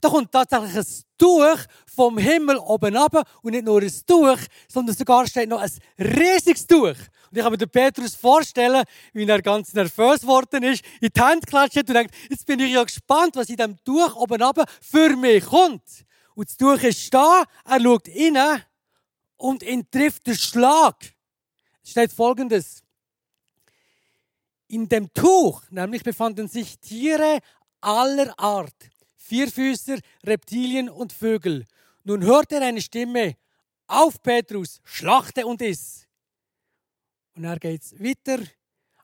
Da 0.01 0.10
kommt 0.10 0.32
tatsächlich 0.32 0.77
ein 0.77 0.86
Tuch 1.17 1.58
vom 1.96 2.17
Himmel 2.17 2.58
oben 2.58 2.96
ab 2.96 3.27
und 3.41 3.51
nicht 3.51 3.65
nur 3.65 3.82
ein 3.82 3.94
Tuch, 4.06 4.39
sondern 4.67 4.96
sogar 4.96 5.25
steht 5.27 5.50
noch 5.50 5.62
ein 5.62 5.72
riesiges 5.98 6.67
Tuch. 6.67 6.96
Und 7.29 7.38
ich 7.38 7.41
kann 7.41 7.51
mir 7.51 7.58
den 7.58 7.70
Petrus 7.70 8.15
vorstellen, 8.15 8.84
wie 9.13 9.25
er 9.25 9.41
ganz 9.41 9.74
nervös 9.74 10.22
geworden 10.22 10.63
ist, 10.63 10.84
in 11.01 11.10
die 11.13 11.22
Hände 11.22 11.46
klatscht 11.46 11.77
und 11.77 11.89
denkt, 11.89 12.15
jetzt 12.29 12.46
bin 12.46 12.60
ich 12.60 12.74
ja 12.74 12.84
gespannt, 12.84 13.36
was 13.36 13.50
in 13.50 13.58
diesem 13.58 13.84
Tuch 13.84 14.15
oben 14.15 14.41
ab 14.41 14.63
für 14.82 15.15
mich 15.15 15.46
kommt. 15.46 15.84
Und 16.36 16.48
das 16.48 16.58
Tuch 16.58 16.82
ist 16.84 17.13
da, 17.13 17.44
er 17.65 17.82
schaut 17.82 18.08
rein 18.08 18.62
und 19.38 19.63
ihn 19.63 19.89
trifft 19.89 20.27
der 20.27 20.36
Schlag. 20.36 20.96
Es 21.84 21.91
steht 21.91 22.12
folgendes. 22.12 22.84
In 24.67 24.88
dem 24.88 25.12
Tuch 25.13 25.63
nämlich 25.70 26.03
befanden 26.03 26.48
sich 26.48 26.77
Tiere 26.79 27.39
aller 27.82 28.38
Art 28.38 28.75
Vierfüßer, 29.27 30.00
Reptilien 30.25 30.89
und 30.89 31.12
Vögel. 31.12 31.65
Nun 32.03 32.24
hört 32.24 32.51
er 32.53 32.62
eine 32.62 32.81
Stimme, 32.81 33.36
auf 33.88 34.22
Petrus, 34.22 34.79
schlachte 34.84 35.46
und 35.46 35.62
iss. 35.62 36.07
Und 37.36 37.43
er 37.43 37.60
geht's 37.60 37.93
weiter. 38.00 38.39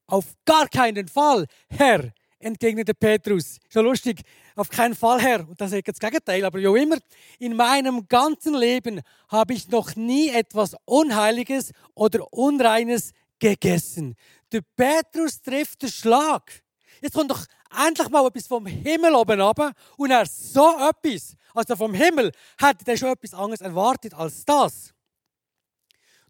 Auf 0.07 0.33
gar 0.45 0.67
keinen 0.67 1.07
Fall, 1.07 1.45
Herr, 1.69 2.13
entgegnete 2.39 2.93
Petrus. 2.93 3.57
Schon 3.69 3.85
lustig, 3.85 4.21
auf 4.55 4.69
keinen 4.69 4.95
Fall, 4.95 5.21
Herr. 5.21 5.47
Und 5.47 5.59
das 5.59 5.71
ist 5.71 5.87
das 5.87 5.99
Gegenteil, 5.99 6.43
aber 6.45 6.59
ja 6.59 6.73
immer. 6.75 6.97
In 7.39 7.55
meinem 7.55 8.07
ganzen 8.07 8.53
Leben 8.55 9.01
habe 9.29 9.53
ich 9.53 9.69
noch 9.69 9.95
nie 9.95 10.29
etwas 10.29 10.75
Unheiliges 10.85 11.71
oder 11.95 12.31
Unreines 12.31 13.11
gegessen. 13.39 14.15
Der 14.51 14.61
Petrus 14.75 15.41
trifft 15.41 15.81
den 15.81 15.89
Schlag. 15.89 16.63
Jetzt 17.01 17.15
kommt 17.15 17.31
doch 17.31 17.45
endlich 17.87 18.09
mal 18.09 18.25
etwas 18.27 18.47
vom 18.47 18.65
Himmel 18.65 19.13
oben 19.15 19.41
runter 19.41 19.73
und 19.97 20.11
er 20.11 20.25
so 20.25 20.77
etwas, 20.79 21.35
also 21.53 21.75
vom 21.75 21.93
Himmel, 21.93 22.31
hätte 22.59 22.91
er 22.91 22.97
schon 22.97 23.09
etwas 23.09 23.33
anderes 23.33 23.61
erwartet 23.61 24.13
als 24.13 24.45
das. 24.45 24.93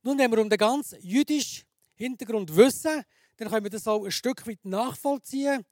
Nun, 0.01 0.17
wenn 0.17 0.31
wir 0.31 0.39
um 0.39 0.50
den 0.50 0.57
ganzen 0.57 1.00
jüdischen 1.01 1.63
Hintergrund 1.95 2.55
wissen, 2.55 3.03
dann 3.38 3.50
können 3.50 3.63
wir 3.63 3.71
das 3.71 3.88
auch 3.88 4.03
ein 4.03 4.12
Stück 4.12 4.45
weit 4.47 4.63
nachvollziehen, 4.65 5.65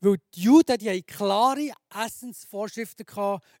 weil 0.00 0.16
die 0.34 0.42
Juden 0.42 0.78
die 0.78 0.90
haben 0.90 1.06
klare 1.06 1.72
Essensvorschriften 1.94 3.06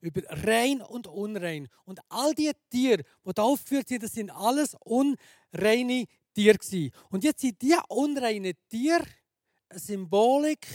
über 0.00 0.22
rein 0.28 0.82
und 0.82 1.06
unrein. 1.06 1.68
Und 1.84 2.00
all 2.08 2.34
die 2.34 2.52
Tiere, 2.70 3.02
die 3.24 3.32
da 3.34 3.42
aufgeführt 3.42 3.88
sind, 3.88 4.02
das 4.02 4.12
sind 4.12 4.30
alles 4.30 4.76
unreine 4.80 6.06
Tiere. 6.34 6.90
Und 7.10 7.24
jetzt 7.24 7.40
sind 7.40 7.60
diese 7.62 7.80
unreinen 7.88 8.54
Tiere 8.68 9.04
eine 9.68 9.78
Symbolik 9.78 10.66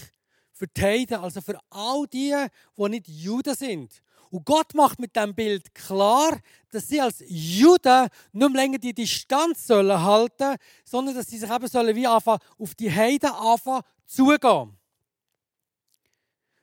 für 0.60 0.68
die 0.68 0.82
Heiden, 0.82 1.22
also 1.22 1.39
für 1.39 1.58
all 1.70 2.06
die, 2.08 2.36
die 2.78 2.89
nicht 2.89 3.08
Juden 3.08 3.56
sind. 3.56 4.01
Und 4.30 4.46
Gott 4.46 4.75
macht 4.75 5.00
mit 5.00 5.16
diesem 5.16 5.34
Bild 5.34 5.74
klar, 5.74 6.38
dass 6.70 6.89
sie 6.89 7.01
als 7.01 7.24
Juden 7.28 8.10
nicht 8.34 8.51
mehr 8.51 8.62
länger 8.62 8.78
die 8.78 8.94
Distanz 8.94 9.66
sollen 9.66 10.04
halten 10.04 10.58
sondern 10.84 11.16
dass 11.16 11.28
sie 11.28 11.38
sich 11.38 11.50
eben 11.50 11.68
sollen 11.68 11.96
wie 11.96 12.06
anfangen, 12.06 12.42
auf 12.60 12.75
die 12.75 12.92
Heiden 12.92 13.32
anfangen 13.32 13.82
zugehen. 14.06 14.78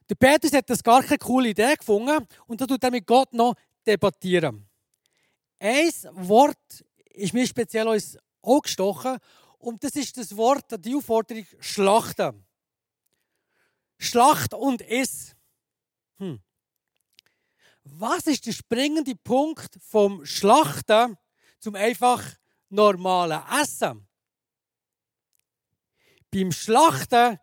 Der 0.08 0.14
Petrus 0.14 0.52
hat 0.52 0.70
das 0.70 0.84
gar 0.84 1.02
keine 1.02 1.18
coole 1.18 1.48
Idee 1.48 1.74
gefunden 1.74 2.24
und 2.46 2.60
da 2.60 2.66
tut 2.66 2.84
er 2.84 2.90
mit 2.92 3.06
Gott 3.06 3.32
noch 3.32 3.54
debattieren. 3.84 4.68
Ein 5.58 5.90
Wort 6.12 6.84
ist 7.14 7.32
mir 7.32 7.46
speziell 7.46 7.88
uns 7.88 8.16
gestochen 8.62 9.16
und 9.58 9.82
das 9.82 9.96
ist 9.96 10.16
das 10.16 10.36
Wort, 10.36 10.66
die 10.84 10.94
Aufforderung 10.94 11.46
Schlachten. 11.58 12.45
Schlacht 13.98 14.54
und 14.54 14.82
Iss. 14.82 15.34
Hm. 16.18 16.40
Was 17.84 18.26
ist 18.26 18.46
der 18.46 18.52
springende 18.52 19.14
Punkt 19.14 19.78
vom 19.80 20.24
Schlachten 20.26 21.16
zum 21.58 21.74
einfach 21.74 22.22
normalen 22.68 23.42
Essen? 23.62 24.06
Beim 26.30 26.52
Schlachten 26.52 27.38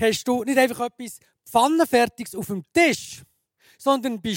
hast 0.00 0.28
du 0.28 0.44
nicht 0.44 0.58
einfach 0.58 0.86
etwas 0.86 1.20
Pfannenfertiges 1.46 2.34
auf 2.34 2.46
dem 2.46 2.64
Tisch, 2.72 3.22
sondern 3.78 4.20
beim 4.20 4.34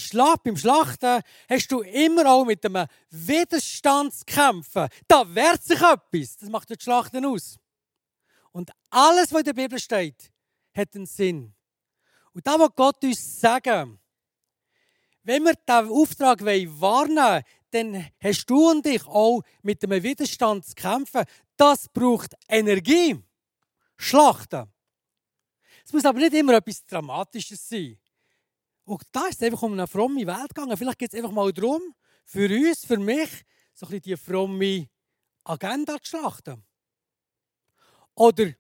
Schlachten 0.58 1.22
hast 1.50 1.72
du 1.72 1.82
immer 1.82 2.32
auch 2.32 2.46
mit 2.46 2.64
einem 2.66 2.88
Widerstand 3.10 4.14
zu 4.14 4.26
kämpfen. 4.26 4.88
Da 5.08 5.34
wehrt 5.34 5.64
sich 5.64 5.82
etwas. 5.82 6.38
Das 6.38 6.50
macht 6.50 6.70
das 6.70 6.84
Schlachten 6.84 7.26
aus. 7.26 7.58
Und 8.52 8.72
alles, 8.90 9.32
was 9.32 9.40
in 9.40 9.46
der 9.46 9.54
Bibel 9.54 9.80
steht, 9.80 10.32
hat 10.76 10.96
einen 10.96 11.06
Sinn. 11.06 11.54
Und 12.38 12.46
da 12.46 12.60
will 12.60 12.70
Gott 12.76 13.04
uns 13.04 13.42
sagen, 13.42 14.00
wenn 15.24 15.42
wir 15.42 15.56
diesen 15.56 15.90
Auftrag 15.90 16.40
wahrnehmen 16.46 16.80
wollen, 16.80 17.44
dann 17.72 18.08
hast 18.22 18.46
du 18.46 18.70
und 18.70 18.86
ich 18.86 19.04
auch 19.08 19.42
mit 19.64 19.84
einem 19.84 20.04
Widerstand 20.04 20.64
zu 20.64 20.76
kämpfen. 20.76 21.24
Das 21.56 21.90
braucht 21.90 22.36
Energie. 22.48 23.18
Schlachten. 23.98 24.72
Es 25.84 25.92
muss 25.92 26.06
aber 26.06 26.20
nicht 26.20 26.36
immer 26.36 26.54
etwas 26.54 26.86
Dramatisches 26.86 27.68
sein. 27.68 27.98
Und 28.86 29.02
da 29.12 29.26
ist 29.26 29.42
es 29.42 29.48
einfach 29.48 29.64
um 29.64 29.74
eine 29.74 29.88
fromme 29.88 30.28
Welt 30.28 30.54
gegangen. 30.54 30.78
Vielleicht 30.78 31.00
geht 31.00 31.14
es 31.14 31.18
einfach 31.18 31.32
mal 31.32 31.52
darum, 31.52 31.82
für 32.24 32.48
uns, 32.48 32.86
für 32.86 33.00
mich, 33.00 33.32
so 33.74 33.88
ein 33.88 33.94
bisschen 33.94 34.02
die 34.02 34.16
fromme 34.16 34.88
Agenda 35.44 35.96
zu 36.04 36.10
schlachten. 36.10 36.64
Oder 38.14 38.54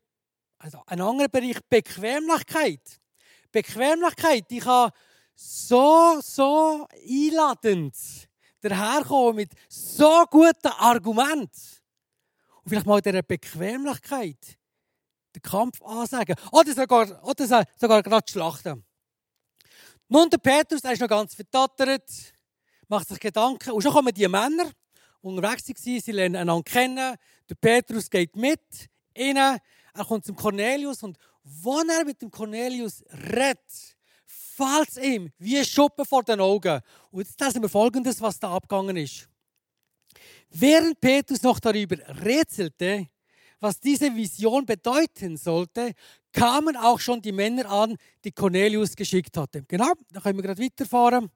also 0.57 0.81
ein 0.87 0.99
anderer 0.99 1.29
Bereich, 1.29 1.59
Bequemlichkeit. 1.69 2.99
Bequemlichkeit, 3.51 4.49
die 4.49 4.59
kann 4.59 4.91
so, 5.35 6.19
so 6.21 6.87
einladend 6.91 7.95
daherkommen 8.61 9.35
mit 9.35 9.51
so 9.69 10.25
guten 10.29 10.67
Argumenten. 10.77 11.51
Und 12.63 12.69
vielleicht 12.69 12.85
mal 12.85 13.01
dieser 13.01 13.21
Bequemlichkeit 13.21 14.57
den 15.35 15.41
Kampf 15.41 15.81
ansagen. 15.81 16.35
Oder 16.51 16.73
sogar, 16.73 17.23
oder 17.23 17.65
sogar 17.77 18.03
gerade 18.03 18.31
schlachten. 18.31 18.83
Nun, 20.09 20.29
der 20.29 20.37
Petrus, 20.37 20.81
der 20.81 20.93
ist 20.93 21.01
noch 21.01 21.07
ganz 21.07 21.35
vertattert, 21.35 22.09
macht 22.87 23.07
sich 23.07 23.19
Gedanken. 23.19 23.71
Und 23.71 23.81
schon 23.81 23.91
kommen 23.91 24.13
die 24.13 24.27
Männer, 24.27 24.65
die 25.21 25.27
unterwegs 25.27 25.67
waren, 25.67 25.99
sie 25.99 26.11
lernen 26.11 26.37
einander 26.37 26.63
kennen. 26.63 27.15
Der 27.49 27.55
Petrus 27.55 28.09
geht 28.09 28.35
mit 28.35 28.89
ihnen. 29.13 29.59
er 29.93 30.05
kommt 30.05 30.25
zum 30.25 30.35
Cornelius 30.35 31.03
und 31.03 31.17
wenn 31.63 31.89
er 31.89 32.05
mit 32.05 32.21
dem 32.21 32.31
Cornelius 32.31 33.03
redet, 33.31 33.95
fällt 34.25 34.97
ihm 34.97 35.31
wie 35.37 35.63
Schuppen 35.63 36.05
vor 36.05 36.23
den 36.23 36.39
Augen. 36.39 36.81
Und 37.11 37.21
jetzt 37.21 37.39
lesen 37.39 37.61
wir 37.61 37.69
Folgendes, 37.69 38.19
was 38.21 38.39
da 38.39 38.53
abgegangen 38.53 38.97
ist. 38.97 39.29
Während 40.49 40.99
Petrus 40.99 41.41
noch 41.43 41.59
darüber 41.59 41.97
rätselte, 42.23 43.07
was 43.59 43.79
diese 43.79 44.15
Vision 44.15 44.65
bedeuten 44.65 45.37
sollte, 45.37 45.93
kamen 46.31 46.75
auch 46.75 46.99
schon 46.99 47.21
die 47.21 47.31
Männer 47.31 47.69
an, 47.69 47.97
die 48.23 48.31
Cornelius 48.31 48.95
geschickt 48.95 49.35
hatte. 49.37 49.63
Genau, 49.67 49.93
da 50.11 50.19
können 50.19 50.37
wir 50.37 50.43
gerade 50.43 50.61
weiterfahren. 50.61 51.29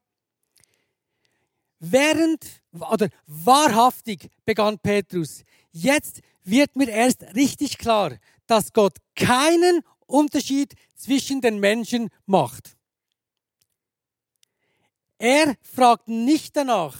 Während, 1.79 2.45
oder 2.71 3.09
wahrhaftig 3.25 4.29
begann 4.45 4.77
Petrus, 4.77 5.43
jetzt 5.71 6.21
wird 6.43 6.75
mir 6.75 6.89
erst 6.89 7.23
richtig 7.35 7.77
klar, 7.77 8.17
dass 8.45 8.71
Gott 8.71 8.97
keinen 9.15 9.81
Unterschied 10.11 10.73
zwischen 10.95 11.41
den 11.41 11.59
Menschen 11.59 12.09
macht. 12.25 12.75
Er 15.17 15.55
fragt 15.61 16.07
nicht 16.07 16.55
danach, 16.55 16.97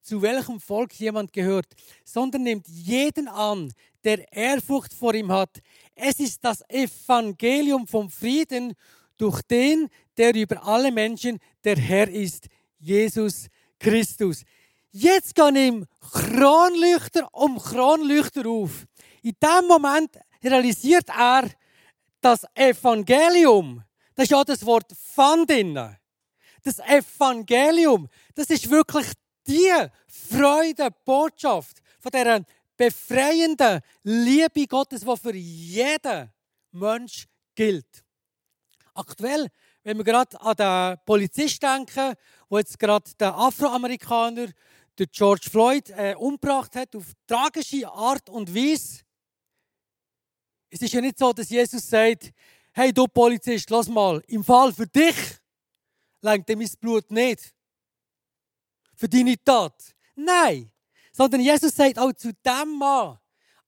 zu 0.00 0.22
welchem 0.22 0.60
Volk 0.60 0.92
jemand 0.94 1.32
gehört, 1.32 1.66
sondern 2.04 2.42
nimmt 2.42 2.68
jeden 2.68 3.26
an, 3.26 3.72
der 4.04 4.30
Ehrfurcht 4.32 4.92
vor 4.92 5.14
ihm 5.14 5.32
hat. 5.32 5.60
Es 5.94 6.20
ist 6.20 6.44
das 6.44 6.62
Evangelium 6.68 7.86
vom 7.86 8.10
Frieden 8.10 8.74
durch 9.16 9.42
den, 9.42 9.88
der 10.16 10.34
über 10.34 10.64
alle 10.64 10.92
Menschen 10.92 11.38
der 11.64 11.76
Herr 11.76 12.08
ist, 12.08 12.46
Jesus 12.78 13.48
Christus. 13.78 14.44
Jetzt 14.92 15.34
gehen 15.34 15.56
ihm 15.56 15.86
Kronleuchter 16.12 17.28
um 17.32 17.58
Kronleuchter 17.58 18.46
auf. 18.46 18.86
In 19.22 19.34
dem 19.42 19.66
Moment 19.66 20.10
realisiert 20.42 21.08
er, 21.08 21.50
das 22.24 22.46
Evangelium, 22.54 23.84
das 24.14 24.24
ist 24.24 24.30
ja 24.30 24.42
das 24.44 24.64
Wort 24.64 24.90
drinnen. 25.46 25.96
Das 26.62 26.78
Evangelium, 26.78 28.08
das 28.34 28.48
ist 28.48 28.70
wirklich 28.70 29.06
die 29.46 29.70
Freude, 30.08 30.88
Botschaft 31.04 31.82
von 32.00 32.10
dieser 32.10 32.40
befreienden 32.78 33.80
Liebe 34.04 34.66
Gottes, 34.66 35.02
die 35.02 35.16
für 35.18 35.34
jeden 35.34 36.32
Mensch 36.72 37.26
gilt. 37.54 38.02
Aktuell, 38.94 39.48
wenn 39.82 39.98
wir 39.98 40.04
gerade 40.04 40.40
an 40.40 40.56
den 40.56 40.98
Polizist 41.04 41.62
denken, 41.62 42.14
wo 42.48 42.56
jetzt 42.56 42.78
gerade 42.78 43.10
der 43.20 43.34
Afroamerikaner, 43.34 44.48
der 44.98 45.06
George 45.08 45.48
Floyd, 45.50 45.90
äh, 45.90 46.14
umgebracht 46.14 46.74
hat, 46.74 46.96
auf 46.96 47.12
tragische 47.26 47.86
Art 47.86 48.30
und 48.30 48.54
Weise. 48.54 49.03
Es 50.74 50.82
ist 50.82 50.92
ja 50.92 51.00
nicht 51.00 51.20
so, 51.20 51.32
dass 51.32 51.48
Jesus 51.50 51.88
sagt, 51.88 52.32
hey 52.72 52.92
du 52.92 53.06
Polizist, 53.06 53.70
lass 53.70 53.86
mal, 53.86 54.20
im 54.26 54.42
Fall 54.42 54.72
für 54.72 54.88
dich 54.88 55.14
lenkt 56.20 56.48
mein 56.48 56.68
Blut 56.80 57.08
nicht. 57.12 57.54
Für 58.96 59.08
deine 59.08 59.36
Tat. 59.44 59.94
Nein. 60.16 60.72
Sondern 61.12 61.42
Jesus 61.42 61.76
sagt 61.76 61.96
auch 61.96 62.12
zu 62.14 62.32
dem 62.44 62.76
Mann, 62.76 63.20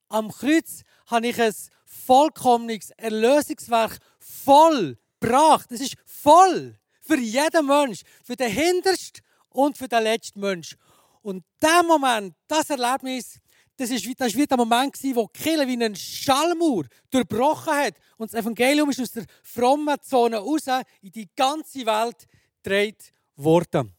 am 0.09 0.33
Kreuz 0.33 0.83
habe 1.07 1.29
ich 1.29 1.41
ein 1.41 1.55
vollkommenes 1.85 2.91
Erlösungswerk 2.97 3.99
vollbracht. 4.19 5.71
Es 5.71 5.83
ist 5.83 5.95
voll 6.07 6.77
für 7.03 7.19
jeden 7.19 7.67
Mensch, 7.67 8.01
für 8.25 8.35
den 8.35 8.51
Hintersten 8.51 9.23
und 9.51 9.79
für 9.79 9.87
den 9.87 10.03
letzten 10.03 10.41
Mensch. 10.41 10.77
Und 11.23 11.45
der 11.63 11.85
Moment, 11.85 12.35
das 12.49 12.69
Erlebnis, 12.69 13.39
das 13.77 13.91
ist, 13.91 14.07
das 14.19 14.35
wie 14.35 14.47
der 14.47 14.57
Moment, 14.57 14.97
wo 15.15 15.31
die 15.35 15.45
wie 15.45 15.73
einen 15.73 15.95
Schallmauer 15.95 16.85
durchbrochen 17.11 17.75
hat. 17.75 17.95
Und 18.17 18.33
das 18.33 18.41
Evangelium 18.41 18.91
ist 18.91 19.01
aus 19.01 19.11
der 19.11 19.25
frommen 19.43 19.97
Zone 20.01 20.39
raus 20.39 20.67
in 21.03 21.13
die 21.13 21.29
ganze 21.37 21.85
Welt 21.85 22.27
gedreht 22.63 23.13
worden. 23.37 23.93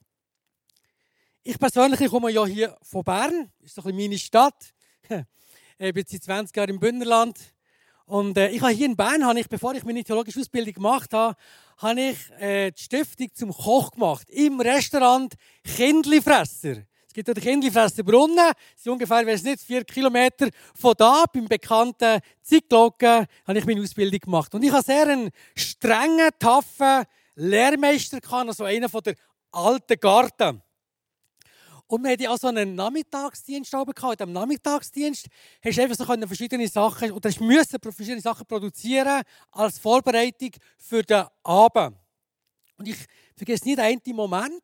Ich 1.43 1.57
persönlich 1.57 2.09
komme 2.09 2.31
ja 2.31 2.45
hier 2.45 2.77
von 2.81 3.03
Bern, 3.03 3.51
das 3.59 3.69
ist 3.69 3.75
so 3.75 3.81
ein 3.81 3.95
bisschen 3.95 3.97
meine 3.97 4.17
Stadt. 4.17 4.73
Ich 5.79 5.93
bin 5.93 6.05
seit 6.07 6.23
20 6.23 6.57
Jahren 6.57 6.69
im 6.71 6.79
Bündnerland. 6.79 7.37
Und 8.05 8.35
äh, 8.35 8.49
ich 8.49 8.61
habe 8.61 8.71
hier 8.71 8.87
in 8.87 8.95
Bern, 8.95 9.23
habe 9.23 9.39
ich, 9.39 9.47
bevor 9.47 9.75
ich 9.75 9.83
meine 9.83 10.03
theologische 10.03 10.39
Ausbildung 10.39 10.73
gemacht 10.73 11.13
habe, 11.13 11.37
habe 11.77 12.01
ich 12.01 12.31
äh, 12.39 12.71
die 12.71 12.81
Stiftung 12.81 13.27
zum 13.35 13.53
Koch 13.53 13.91
gemacht. 13.91 14.27
Im 14.31 14.59
Restaurant 14.59 15.35
Kindlifresser 15.63 16.77
gibt 17.25 17.35
den 17.35 17.43
Kindlifresser 17.43 18.03
Brunnen. 18.03 18.35
Das 18.35 18.83
sind 18.83 18.91
ungefähr, 18.91 19.25
weiß 19.25 19.41
nicht, 19.41 19.61
vier 19.61 19.83
Kilometer 19.83 20.49
von 20.75 20.93
da, 20.95 21.25
beim 21.33 21.47
bekannten 21.47 22.19
Zeitglocken, 22.43 23.25
habe 23.47 23.57
ich 23.57 23.65
meine 23.65 23.81
Ausbildung 23.81 24.19
gemacht. 24.19 24.53
Und 24.53 24.63
ich 24.63 24.71
habe 24.71 24.83
sehr 24.83 25.07
einen 25.07 25.31
strengen, 25.55 26.29
taffen 26.37 27.05
Lehrmeister 27.33 28.21
gehabt, 28.21 28.47
also 28.47 28.65
einen 28.65 28.87
von 28.87 29.01
der 29.01 29.15
alten 29.51 29.99
Garten. 29.99 30.61
Und 31.87 32.03
wir 32.03 32.11
hatten 32.11 32.27
also 32.27 32.49
einen 32.49 32.75
Nachmittagsdienst 32.75 33.71
gehabt. 33.71 34.03
In 34.03 34.17
diesem 34.17 34.33
Nachmittagsdienst 34.33 35.25
hast 35.63 35.77
du 35.77 35.81
einfach 35.81 35.97
so 35.97 36.27
verschiedene 36.27 36.67
Sachen, 36.67 37.11
oder 37.13 37.29
hast 37.29 37.41
müssen 37.41 37.79
verschiedene 37.81 38.21
Sachen 38.21 38.45
produzieren 38.45 39.23
als 39.51 39.79
Vorbereitung 39.79 40.51
für 40.77 41.01
den 41.01 41.25
Abend. 41.43 41.97
Und 42.77 42.87
ich 42.87 42.97
vergesse 43.35 43.65
den 43.65 43.79
einen 43.79 44.01
Moment, 44.15 44.61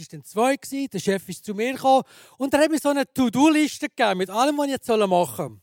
es 0.00 0.12
waren 0.12 0.20
dann 0.20 0.24
zwei, 0.24 0.86
der 0.86 0.98
Chef 0.98 1.28
ist 1.28 1.44
zu 1.44 1.54
mir 1.54 1.72
gekommen 1.72 2.04
und 2.38 2.52
er 2.54 2.60
hat 2.60 2.70
mir 2.70 2.78
so 2.78 2.88
eine 2.90 3.10
To-Do-Liste 3.12 3.88
gegeben 3.88 4.18
mit 4.18 4.30
allem, 4.30 4.56
was 4.58 4.66
ich 4.66 4.72
jetzt 4.72 4.88
machen 4.88 5.36
soll. 5.36 5.60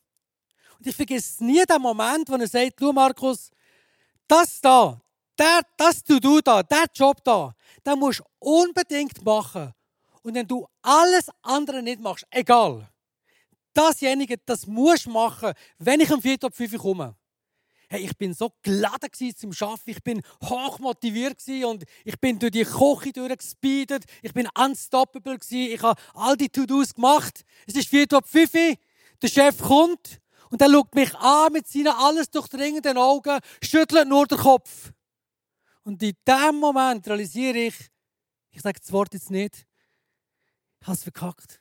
Und 0.78 0.88
ich 0.88 0.96
vergesse 0.96 1.44
nie 1.44 1.64
den 1.64 1.82
Moment, 1.82 2.28
wo 2.30 2.36
er 2.36 2.48
sagt, 2.48 2.82
du 2.82 2.92
Markus, 2.92 3.52
das 4.28 4.60
da, 4.62 5.02
der, 5.38 5.62
das 5.78 6.04
To-Do 6.04 6.42
da, 6.42 6.64
der 6.64 6.86
Job 6.94 7.24
da, 7.24 7.54
den 7.86 8.00
musst 8.00 8.20
du 8.20 8.24
unbedingt 8.40 9.24
machen. 9.24 9.74
Und 10.24 10.36
wenn 10.36 10.48
du 10.48 10.68
alles 10.82 11.30
andere 11.42 11.82
nicht 11.82 12.00
machst, 12.00 12.26
egal, 12.30 12.88
dasjenige, 13.74 14.38
das 14.46 14.68
musst 14.68 15.06
du 15.06 15.12
machen, 15.12 15.54
wenn 15.78 16.00
ich 16.00 16.12
am 16.12 16.22
4. 16.22 16.38
ab 16.44 16.56
5 16.56 16.78
komme. 16.78 17.16
Hey, 17.92 18.06
ich 18.06 18.18
bin 18.18 18.34
so 18.34 18.54
geladen 18.64 19.10
zum 19.36 19.52
Arbeiten, 19.52 19.90
ich 19.90 20.02
bin 20.02 20.22
hochmotiviert 20.42 21.46
und 21.66 21.84
ich 22.06 22.18
bin 22.22 22.40
durch 22.40 22.54
die 22.54 22.64
Küche 22.64 23.12
durchgespeedet, 23.12 24.06
ich 24.22 24.32
bin 24.32 24.48
unstoppable 24.58 25.38
ich 25.52 25.82
habe 25.82 26.02
all 26.14 26.38
die 26.38 26.48
To-Dos 26.48 26.94
gemacht. 26.94 27.44
Es 27.68 27.76
ist 27.76 27.90
4 27.90 28.06
ab 28.14 28.26
5 28.26 28.78
der 29.22 29.28
Chef 29.28 29.58
kommt 29.58 30.22
und 30.52 30.62
er 30.62 30.70
schaut 30.70 30.96
mich 30.96 31.14
an 31.16 31.52
mit 31.52 31.68
seinen 31.68 31.90
alles 31.90 32.30
durchdringenden 32.30 32.98
Augen, 32.98 33.40
schüttelt 33.62 34.08
nur 34.08 34.26
den 34.26 34.38
Kopf. 34.38 34.94
Und 35.84 36.02
in 36.02 36.14
dem 36.26 36.62
Moment 36.62 37.06
realisiere 37.10 37.58
ich, 37.58 37.76
ich 38.52 38.62
sage 38.62 38.80
das 38.80 38.94
Wort 38.94 39.14
jetzt 39.14 39.32
nicht, 39.32 39.68
ich 40.80 40.88
habe 40.88 40.96
es 40.96 41.04
verkackt. 41.04 41.61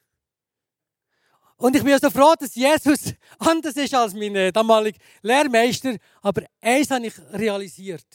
Und 1.60 1.76
ich 1.76 1.84
bin 1.84 1.98
so 1.98 2.08
froh, 2.08 2.34
dass 2.38 2.54
Jesus 2.54 3.12
anders 3.38 3.76
ist 3.76 3.92
als 3.92 4.14
mein 4.14 4.34
äh, 4.34 4.50
damaliger 4.50 4.98
Lehrmeister. 5.20 5.94
Aber 6.22 6.42
eins 6.58 6.90
habe 6.90 7.06
ich 7.06 7.18
realisiert. 7.32 8.06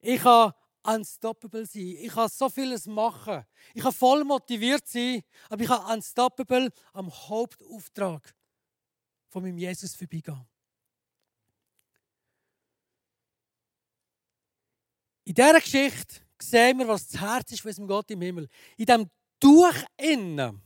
Ich 0.00 0.22
kann 0.22 0.54
unstoppable 0.82 1.66
sein. 1.66 1.96
Ich 2.00 2.10
kann 2.10 2.26
so 2.30 2.48
vieles 2.48 2.86
machen. 2.86 3.44
Ich 3.74 3.82
kann 3.82 3.92
voll 3.92 4.24
motiviert 4.24 4.88
sein, 4.88 5.22
aber 5.50 5.60
ich 5.60 5.68
kann 5.68 5.94
unstoppable 5.94 6.70
am 6.94 7.12
Hauptauftrag 7.12 8.34
von 9.28 9.42
meinem 9.42 9.58
Jesus 9.58 9.94
vorbeigehen. 9.94 10.46
In 15.24 15.34
dieser 15.34 15.60
Geschichte 15.60 16.22
sehen 16.40 16.78
wir, 16.78 16.88
was 16.88 17.08
das 17.08 17.20
Herz 17.20 17.52
ist 17.52 17.60
von 17.60 17.68
unserem 17.68 17.88
Gott 17.88 18.10
im 18.10 18.22
Himmel. 18.22 18.48
In 18.78 18.86
diesem 18.86 19.10
Tuch 19.38 19.74
innen 19.98 20.62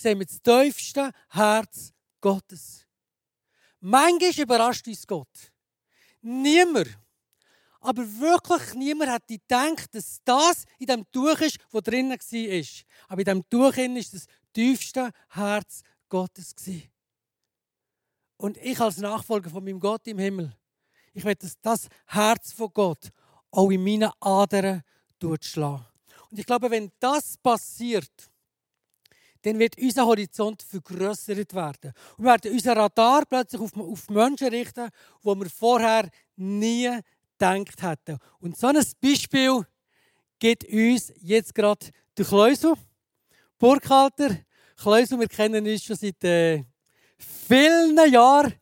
sehen 0.00 0.18
wir 0.18 0.26
das 0.26 0.40
tiefste 0.40 1.10
Herz 1.30 1.92
Gottes. 2.20 2.86
Manchmal 3.80 4.32
überrascht 4.40 4.86
uns 4.88 5.06
Gott. 5.06 5.52
Niemand, 6.20 6.98
aber 7.80 8.02
wirklich 8.18 8.74
niemand 8.74 9.10
hat 9.12 9.28
gedacht, 9.28 9.94
dass 9.94 10.20
das 10.24 10.64
in 10.78 10.86
dem 10.86 11.10
Tuch 11.12 11.40
ist, 11.40 11.58
wo 11.70 11.80
drinnen 11.80 12.18
war. 12.18 12.84
Aber 13.08 13.20
in 13.20 13.24
dem 13.24 13.48
Tuch 13.48 13.76
ist 13.76 14.12
das 14.12 14.26
tiefste 14.52 15.10
Herz 15.28 15.82
Gottes. 16.08 16.54
Und 18.38 18.56
ich 18.58 18.80
als 18.80 18.96
Nachfolger 18.98 19.50
von 19.50 19.62
meinem 19.62 19.78
Gott 19.78 20.06
im 20.08 20.18
Himmel, 20.18 20.52
ich 21.12 21.24
will, 21.24 21.36
dass 21.36 21.60
das 21.60 21.88
Herz 22.06 22.52
von 22.52 22.72
Gott 22.72 23.10
auch 23.50 23.70
in 23.70 23.84
meinen 23.84 24.10
Adern 24.20 24.82
schlagen. 25.40 25.86
Und 26.30 26.38
ich 26.38 26.44
glaube, 26.44 26.70
wenn 26.70 26.90
das 26.98 27.38
passiert, 27.38 28.10
dann 29.46 29.60
wird 29.60 29.78
unser 29.78 30.04
Horizont 30.04 30.60
vergrößert 30.62 31.54
werden. 31.54 31.92
Und 32.16 32.24
wir 32.24 32.32
werden 32.32 32.52
unser 32.52 32.76
Radar 32.76 33.24
plötzlich 33.26 33.60
auf, 33.60 33.76
auf 33.76 34.10
Menschen 34.10 34.48
richten, 34.48 34.88
wo 35.22 35.36
wir 35.36 35.48
vorher 35.48 36.10
nie 36.34 36.90
gedacht 37.38 37.80
hätten. 37.80 38.18
Und 38.40 38.58
so 38.58 38.66
ein 38.66 38.84
Beispiel 39.00 39.64
gibt 40.40 40.64
uns 40.64 41.12
jetzt 41.20 41.54
gerade 41.54 41.86
der 42.18 42.24
Kleusel, 42.24 42.74
Burkhalter. 43.56 44.36
Kleusel, 44.76 45.20
wir 45.20 45.28
kennen 45.28 45.64
uns 45.64 45.84
schon 45.84 45.96
seit 45.96 46.24
äh, 46.24 46.64
vielen 47.16 47.96
Jahren. 48.12 48.52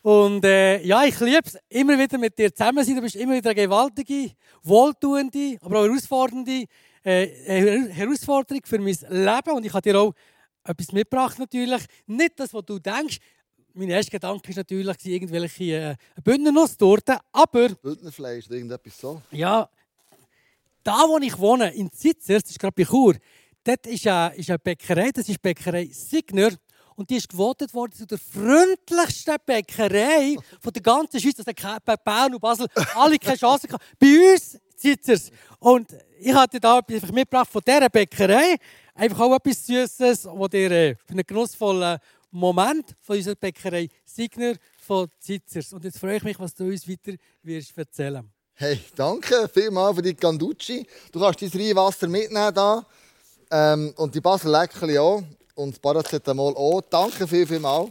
Und 0.00 0.44
äh, 0.46 0.82
ja, 0.82 1.04
ich 1.04 1.20
liebe 1.20 1.42
es, 1.44 1.58
immer 1.68 1.98
wieder 1.98 2.16
mit 2.16 2.38
dir 2.38 2.54
zusammen 2.54 2.78
zu 2.78 2.86
sein. 2.86 2.96
Du 2.96 3.02
bist 3.02 3.16
immer 3.16 3.34
wieder 3.34 3.50
eine 3.50 3.60
gewaltige, 3.60 4.30
wohltuende, 4.62 5.58
aber 5.60 5.80
auch 5.80 5.84
herausfordernde 5.84 6.64
äh, 7.06 7.88
Herausforderung 7.92 8.62
für 8.64 8.78
mein 8.78 8.96
Leben. 9.08 9.52
Und 9.52 9.64
ich 9.64 9.72
habe 9.72 9.82
dir 9.82 10.00
auch 10.00 10.12
etwas 10.64 10.92
mitgebracht 10.92 11.38
natürlich. 11.38 11.82
Nicht 12.06 12.38
das, 12.38 12.52
was 12.52 12.64
du 12.64 12.78
denkst. 12.78 13.18
Mein 13.74 13.90
erster 13.90 14.12
Gedanke 14.12 14.48
war 14.48 14.56
natürlich 14.56 14.96
irgendwelche 15.04 15.64
äh, 15.64 15.96
Bündnernusstorte, 16.24 17.18
aber... 17.30 17.68
Bündnerfleisch 17.68 18.48
irgendetwas 18.48 18.98
so? 18.98 19.20
Ja, 19.30 19.68
da 20.82 21.04
wo 21.08 21.18
ich 21.18 21.38
wohne, 21.38 21.74
in 21.74 21.92
Zitzers, 21.92 22.42
das 22.42 22.52
ist 22.52 22.58
gerade 22.58 22.72
bei 22.74 22.84
Chur, 22.84 23.16
dort 23.62 23.86
ist 23.86 24.06
eine, 24.06 24.34
ist 24.34 24.48
eine 24.48 24.58
Bäckerei, 24.58 25.10
das 25.10 25.28
ist 25.28 25.42
Bäckerei 25.42 25.88
Signer. 25.92 26.50
Und 26.94 27.10
die 27.10 27.16
ist 27.16 27.28
gewotet 27.28 27.74
worden 27.74 27.92
zu 27.92 28.06
der 28.06 28.16
freundlichsten 28.16 29.36
Bäckerei 29.44 30.34
von 30.58 30.72
der 30.72 30.80
ganzen 30.80 31.20
Schweiz. 31.20 31.38
Also 31.38 31.78
bei 31.84 31.96
Bern 31.96 32.32
und 32.32 32.40
Basel 32.40 32.66
alle 32.94 33.18
keine 33.18 33.36
Chance 33.36 33.66
gehabt. 33.66 33.84
Bei 33.98 34.32
uns 34.32 34.58
Zitzers. 34.76 35.30
Und 35.58 35.88
ich 36.18 36.34
hatte 36.34 36.60
da 36.60 36.78
etwas 36.78 37.10
mitgebracht 37.10 37.50
von 37.50 37.62
dieser 37.66 37.88
Bäckerei. 37.88 38.56
Einfach 38.94 39.20
auch 39.20 39.36
etwas 39.36 39.66
Süßes, 39.66 40.22
das 40.22 40.50
dir 40.50 40.70
äh, 40.70 40.94
für 41.04 41.12
einen 41.12 41.26
genussvollen 41.26 41.98
Moment 42.30 42.94
von 43.00 43.16
unserer 43.16 43.34
Bäckerei 43.34 43.88
Signer 44.04 44.54
von 44.78 45.08
Zitzers. 45.18 45.72
Und 45.72 45.84
jetzt 45.84 45.98
freue 45.98 46.16
ich 46.16 46.22
mich, 46.22 46.38
was 46.38 46.54
du 46.54 46.64
uns 46.64 46.88
weiter 46.88 47.16
wirst 47.42 47.76
erzählen 47.76 48.30
Hey, 48.54 48.80
danke 48.94 49.50
vielmals 49.52 49.96
für 49.96 50.02
die 50.02 50.16
Ganducci. 50.16 50.86
Du 51.12 51.20
kannst 51.20 51.42
dein 51.42 51.50
Reinwasser 51.50 52.08
mitnehmen 52.08 52.54
da. 52.54 52.86
Ähm, 53.50 53.92
und 53.96 54.14
die 54.14 54.20
Basel 54.20 54.50
Leckerli 54.50 54.98
auch. 54.98 55.22
Und 55.54 55.72
das 55.72 55.78
Paracetamol 55.78 56.54
auch. 56.56 56.80
Danke 56.88 57.26
viel, 57.28 57.46
viel 57.46 57.58
mal. 57.58 57.88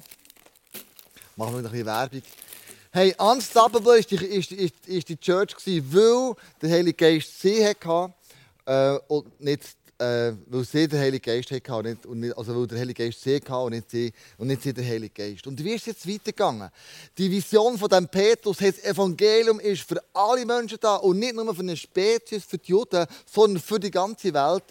Machen 1.36 1.56
wir 1.56 1.62
noch 1.62 1.69
ein 1.69 1.71
bisschen 1.71 1.86
Werbung. 1.86 2.21
Hey, 2.95 3.13
Unstoppable 3.17 3.99
ist 3.99 4.10
die, 4.10 4.15
ist, 4.15 4.53
ist, 4.53 4.88
ist 4.88 5.10
die 5.10 5.17
Church, 5.17 5.53
gewesen, 5.53 5.86
weil 5.91 6.34
der 6.62 6.69
Heilige 6.69 6.93
Geist 6.93 7.41
sie 7.41 7.67
hatte. 7.67 8.13
Äh, 8.65 8.97
und 9.10 9.38
nicht, 9.41 9.63
äh, 9.97 10.31
weil 10.47 10.63
sie 10.63 10.88
den 10.88 11.01
Heiligen 11.01 11.21
Geist 11.21 11.51
hatte. 11.51 11.73
Und 11.73 11.84
nicht, 11.84 12.05
und 12.05 12.19
nicht, 12.21 12.38
also 12.38 12.55
weil 12.55 12.67
der 12.67 12.79
Heilige 12.79 13.03
Geist 13.03 13.21
sie 13.21 13.36
hatte 13.36 13.53
und 13.53 13.73
nicht 13.73 13.91
sie, 13.91 14.13
und 14.38 14.47
nicht 14.47 14.62
sie 14.62 14.73
der 14.73 14.86
Heilige 14.86 15.10
Geist. 15.10 15.45
Und 15.45 15.62
wie 15.62 15.73
ist 15.73 15.81
es 15.81 15.88
jetzt 15.88 16.08
weitergegangen? 16.08 16.69
Die 17.17 17.29
Vision 17.29 17.77
von 17.77 17.89
dem 17.89 18.08
Petrus, 18.08 18.60
das 18.60 18.81
Evangelium 18.81 19.60
ist 19.60 19.81
für 19.81 20.01
alle 20.13 20.45
Menschen 20.45 20.77
da 20.79 20.95
und 20.95 21.19
nicht 21.19 21.36
nur 21.36 21.53
für 21.53 21.63
eine 21.63 21.75
Spezies, 21.75 22.45
für 22.45 22.60
die 22.60 22.71
Juden, 22.71 23.05
sondern 23.29 23.62
für 23.62 23.77
die 23.77 23.91
ganze 23.91 24.34
Welt 24.34 24.63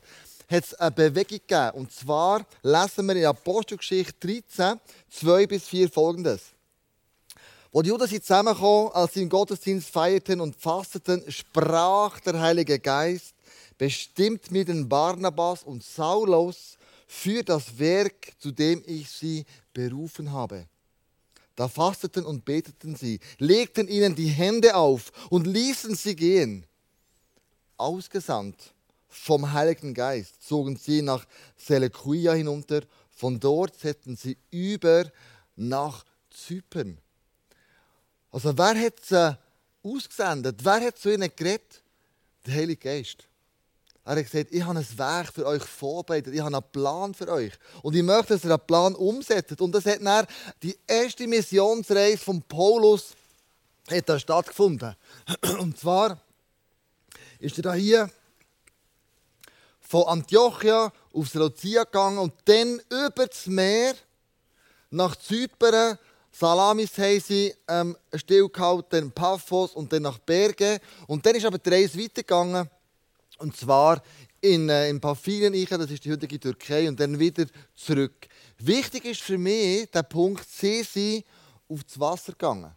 hat 0.48 0.64
es 0.64 0.72
eine 0.72 0.92
Bewegung 0.92 1.40
gegeben. 1.46 1.70
Und 1.74 1.92
zwar 1.92 2.46
lesen 2.62 3.06
wir 3.06 3.16
in 3.16 3.26
Apostelgeschichte 3.26 4.14
13, 4.26 4.80
2 5.10 5.46
bis 5.46 5.64
4 5.68 5.90
folgendes. 5.90 6.53
Wo 7.74 7.82
die 7.82 7.88
Juden 7.88 8.08
zusammenkamen, 8.08 8.92
als 8.92 9.14
sie 9.14 9.22
im 9.22 9.28
Gottesdienst 9.28 9.90
feierten 9.90 10.40
und 10.40 10.54
fasteten, 10.54 11.24
sprach 11.28 12.20
der 12.20 12.40
Heilige 12.40 12.78
Geist, 12.78 13.34
bestimmt 13.76 14.52
mir 14.52 14.64
den 14.64 14.88
Barnabas 14.88 15.64
und 15.64 15.82
Saulus 15.82 16.78
für 17.08 17.42
das 17.42 17.76
Werk, 17.76 18.30
zu 18.38 18.52
dem 18.52 18.80
ich 18.86 19.10
sie 19.10 19.44
berufen 19.72 20.30
habe. 20.30 20.66
Da 21.56 21.66
fasteten 21.66 22.24
und 22.24 22.44
beteten 22.44 22.94
sie, 22.94 23.18
legten 23.38 23.88
ihnen 23.88 24.14
die 24.14 24.28
Hände 24.28 24.76
auf 24.76 25.10
und 25.28 25.48
ließen 25.48 25.96
sie 25.96 26.14
gehen. 26.14 26.64
Ausgesandt 27.76 28.72
vom 29.08 29.52
Heiligen 29.52 29.94
Geist 29.94 30.46
zogen 30.46 30.76
sie 30.76 31.02
nach 31.02 31.26
Seleukia 31.56 32.34
hinunter. 32.34 32.82
Von 33.10 33.40
dort 33.40 33.76
setzten 33.76 34.14
sie 34.14 34.36
über 34.52 35.10
nach 35.56 36.04
Zypern. 36.30 37.00
Also 38.34 38.58
wer 38.58 38.74
hat 38.74 38.94
sie 39.00 39.38
ausgesendet? 39.84 40.56
Wer 40.64 40.80
hat 40.80 40.98
zu 40.98 41.08
ihnen 41.08 41.30
geredet? 41.36 41.84
Der 42.44 42.54
Heilige 42.54 42.80
Geist. 42.80 43.28
Er 44.04 44.16
hat 44.16 44.24
gesagt, 44.28 44.52
ich 44.52 44.60
habe 44.60 44.80
ein 44.80 44.98
Werk 44.98 45.32
für 45.32 45.46
euch 45.46 45.62
vorbereitet, 45.62 46.34
ich 46.34 46.40
habe 46.40 46.56
einen 46.56 46.72
Plan 46.72 47.14
für 47.14 47.28
euch. 47.28 47.52
Und 47.82 47.94
ich 47.94 48.02
möchte, 48.02 48.34
dass 48.34 48.44
ihr 48.44 48.50
einen 48.50 48.66
Plan 48.66 48.96
umsetzt. 48.96 49.60
Und 49.60 49.70
das 49.70 49.86
hat 49.86 50.02
dann 50.02 50.26
die 50.64 50.76
erste 50.84 51.28
Missionsreise 51.28 52.18
von 52.18 52.42
Paulus 52.42 53.14
hat 53.88 54.08
da 54.08 54.18
stattgefunden. 54.18 54.96
Und 55.60 55.78
zwar 55.78 56.20
ist 57.38 57.64
er 57.64 57.74
hier 57.74 58.10
von 59.80 60.08
Antiochia 60.08 60.92
auf 61.12 61.28
Seleucia 61.28 61.84
gegangen 61.84 62.18
und 62.18 62.32
dann 62.46 62.80
über 62.88 63.26
das 63.28 63.46
Meer 63.46 63.94
nach 64.90 65.14
Zypern. 65.14 65.98
Salamis 66.36 66.98
haben 66.98 67.20
sie 67.20 67.54
ähm, 67.68 67.96
stillgehalten, 68.12 69.12
Paphos 69.12 69.72
und 69.72 69.92
dann 69.92 70.02
nach 70.02 70.18
Berge. 70.18 70.80
Und 71.06 71.24
dann 71.24 71.36
ist 71.36 71.46
aber 71.46 71.58
die 71.58 71.70
Reise 71.70 71.96
weitergegangen. 71.96 72.68
Und 73.38 73.56
zwar 73.56 74.02
in, 74.40 74.68
äh, 74.68 74.88
in 74.88 75.00
Pamphylien, 75.00 75.52
das 75.68 75.92
ist 75.92 76.04
die 76.04 76.10
heutige 76.10 76.40
Türkei, 76.40 76.88
und 76.88 76.98
dann 76.98 77.20
wieder 77.20 77.46
zurück. 77.76 78.26
Wichtig 78.58 79.04
ist 79.04 79.20
für 79.20 79.38
mich 79.38 79.88
der 79.92 80.02
Punkt, 80.02 80.44
sie 80.50 80.82
sind 80.82 81.24
auf 81.68 81.84
das 81.84 82.00
Wasser 82.00 82.32
gegangen. 82.32 82.72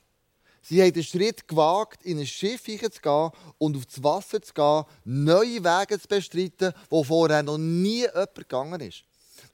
Sie 0.61 0.79
haben 0.79 0.93
den 0.93 1.03
Schritt 1.03 1.47
gewagt, 1.47 2.03
in 2.03 2.19
ein 2.19 2.27
Schiff 2.27 2.63
zu 2.63 3.01
gehen 3.01 3.31
und 3.57 3.75
aufs 3.75 4.03
Wasser 4.03 4.39
zu 4.39 4.53
gehen, 4.53 4.83
neue 5.03 5.63
Wege 5.63 5.99
zu 5.99 6.07
bestreiten, 6.07 6.73
wo 6.91 7.03
vorher 7.03 7.41
noch 7.41 7.57
nie 7.57 8.01
jemand 8.01 8.35
gegangen 8.35 8.81
ist. 8.81 9.06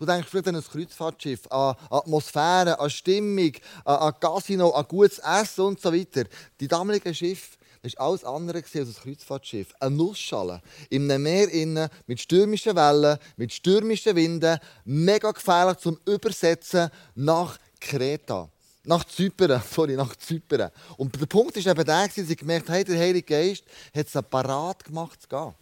Du 0.04 0.12
denkst 0.12 0.28
vielleicht 0.30 0.50
an 0.50 0.58
ein 0.58 0.62
Kreuzfahrtschiff, 0.62 1.50
an 1.50 1.78
Atmosphäre, 1.90 2.78
an 2.78 2.90
Stimmung, 2.90 3.54
an 3.86 4.14
Casino, 4.20 4.72
an 4.72 4.86
gutes 4.86 5.20
Essen 5.20 5.62
und 5.62 5.80
so 5.80 5.94
weiter. 5.94 6.26
Die 6.60 6.68
damaligen 6.68 7.16
Schiffe 7.16 7.58
das 7.82 7.96
war 7.96 8.08
alles 8.08 8.26
andere 8.26 8.58
als 8.58 8.76
ein 8.76 8.94
Kreuzfahrtschiff. 9.02 9.74
Eine 9.80 9.96
Nussschale 9.96 10.62
in 10.90 11.10
einem 11.10 11.24
Meer 11.24 11.50
innen, 11.50 11.88
mit 12.06 12.20
stürmischen 12.20 12.76
Wellen, 12.76 13.18
mit 13.38 13.54
stürmischen 13.54 14.14
Winden, 14.18 14.60
mega 14.84 15.32
gefährlich 15.32 15.78
zum 15.78 15.98
Übersetzen 16.06 16.90
nach 17.16 17.58
Kreta 17.80 18.50
nach 18.86 19.06
Zypern, 19.06 19.64
sorry, 19.72 19.96
nach 19.96 20.14
Zypern. 20.18 20.70
Und 20.98 21.18
der 21.18 21.28
Punkt 21.28 21.56
ist 21.56 21.68
eben 21.68 21.86
der, 21.86 22.08
dass 22.08 22.16
sie 22.16 22.36
gemerkt 22.36 22.70
haben, 22.70 22.84
der 22.84 23.00
Heilige 23.00 23.24
Geist 23.24 23.64
hat 23.96 24.08
es 24.14 24.22
parat 24.30 24.84
gemacht 24.84 25.22
zu 25.22 25.30
gehen. 25.30 25.54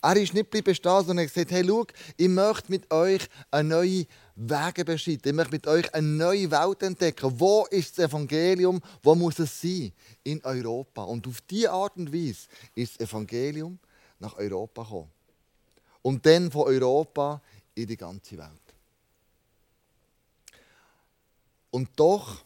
Er 0.00 0.16
ist 0.16 0.32
nicht 0.32 0.50
bleiben 0.50 0.74
stehen, 0.74 1.04
sondern 1.04 1.26
hat 1.26 1.34
gesagt, 1.34 1.50
hey, 1.50 1.64
schau, 1.66 1.86
ich 2.16 2.28
möchte 2.28 2.70
mit 2.70 2.90
euch 2.92 3.28
eine 3.50 3.68
neue 3.68 4.06
Wege 4.36 4.84
beschreiten. 4.84 5.28
Ich 5.28 5.34
möchte 5.34 5.52
mit 5.52 5.66
euch 5.66 5.92
eine 5.92 6.06
neue 6.06 6.50
Welt 6.50 6.82
entdecken. 6.82 7.32
Wo 7.38 7.66
ist 7.66 7.98
das 7.98 8.06
Evangelium? 8.06 8.80
Wo 9.02 9.14
muss 9.16 9.38
es 9.40 9.60
sein? 9.60 9.92
In 10.22 10.44
Europa. 10.44 11.02
Und 11.02 11.26
auf 11.26 11.40
diese 11.42 11.72
Art 11.72 11.96
und 11.96 12.12
Weise 12.12 12.46
ist 12.74 13.00
das 13.00 13.08
Evangelium 13.08 13.78
nach 14.20 14.36
Europa 14.36 14.82
gekommen. 14.82 15.10
Und 16.02 16.24
dann 16.24 16.50
von 16.50 16.62
Europa 16.62 17.42
in 17.74 17.86
die 17.86 17.96
ganze 17.96 18.38
Welt. 18.38 18.50
Und 21.70 21.90
doch 21.96 22.44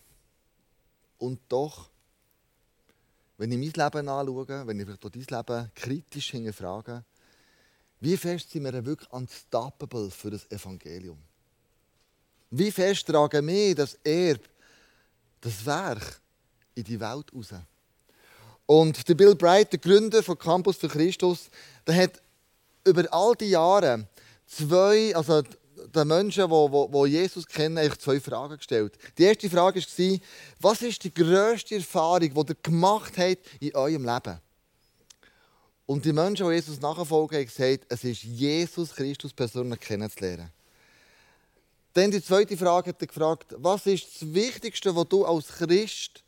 und 1.19 1.41
doch, 1.49 1.89
wenn 3.39 3.53
ich 3.53 3.77
mein 3.77 3.87
Leben 3.87 4.09
anschaue, 4.09 4.67
wenn 4.67 4.81
ich 4.81 4.87
vielleicht 4.87 5.05
dein 5.05 5.47
Leben 5.47 5.71
kritisch 5.75 6.31
hinterfrage, 6.33 7.05
wie 8.03 8.17
fest 8.17 8.51
sind 8.51 8.65
wir 8.65 8.85
wirklich 8.85 9.11
unstoppable 9.13 10.11
für 10.11 10.33
das 10.33 10.51
Evangelium? 10.51 11.19
Wie 12.51 12.73
fest 12.73 13.07
tragen 13.07 13.47
wir 13.47 13.77
das 13.77 13.95
Erbe, 14.03 14.43
das 15.41 15.65
Werk 15.65 16.21
in 16.75 16.83
die 16.83 16.99
Welt 16.99 17.33
raus? 17.33 17.55
Und 18.67 19.09
der 19.09 19.15
Bill 19.15 19.37
Bright, 19.37 19.73
der 19.73 19.79
Gründer 19.79 20.21
von 20.21 20.37
Campus 20.37 20.79
für 20.79 20.89
Christus, 20.89 21.49
der 21.87 21.95
hat 21.95 22.21
über 22.85 23.07
all 23.13 23.37
die 23.37 23.51
Jahre 23.51 24.09
zwei, 24.49 25.15
also 25.15 25.43
den 25.95 26.09
Menschen, 26.09 26.51
die, 26.51 27.09
Jesus 27.09 27.47
kennen, 27.47 27.93
zwei 28.01 28.19
Fragen 28.19 28.57
gestellt. 28.57 28.99
Die 29.17 29.23
erste 29.23 29.49
Frage 29.49 29.81
war, 29.81 30.19
was 30.59 30.83
ist 30.83 31.05
die 31.05 31.15
grösste 31.15 31.77
Erfahrung, 31.77 32.35
die 32.35 32.53
ihr 32.53 32.57
gemacht 32.61 33.17
habt 33.17 33.47
in 33.61 33.77
eurem 33.77 34.05
Leben? 34.05 34.41
Und 35.87 36.05
die 36.05 36.13
Menschen, 36.13 36.47
die 36.47 36.55
Jesus 36.55 36.81
nachfolgen, 36.81 37.39
haben 37.39 37.47
gesagt, 37.47 37.87
es 37.89 38.05
ist 38.05 38.23
Jesus 38.23 38.95
Christus 38.95 39.33
persönlich 39.33 39.81
kennenzulernen. 39.81 40.51
Dann 41.95 42.11
die 42.11 42.23
zweite 42.23 42.57
Frage 42.57 42.91
hat 42.91 43.01
er 43.01 43.07
gefragt, 43.07 43.55
was 43.59 43.87
ist 43.87 44.07
das 44.23 44.33
Wichtigste, 44.33 44.95
was 44.97 45.09
du 45.09 45.25
als 45.27 45.49
Christ 45.49 46.23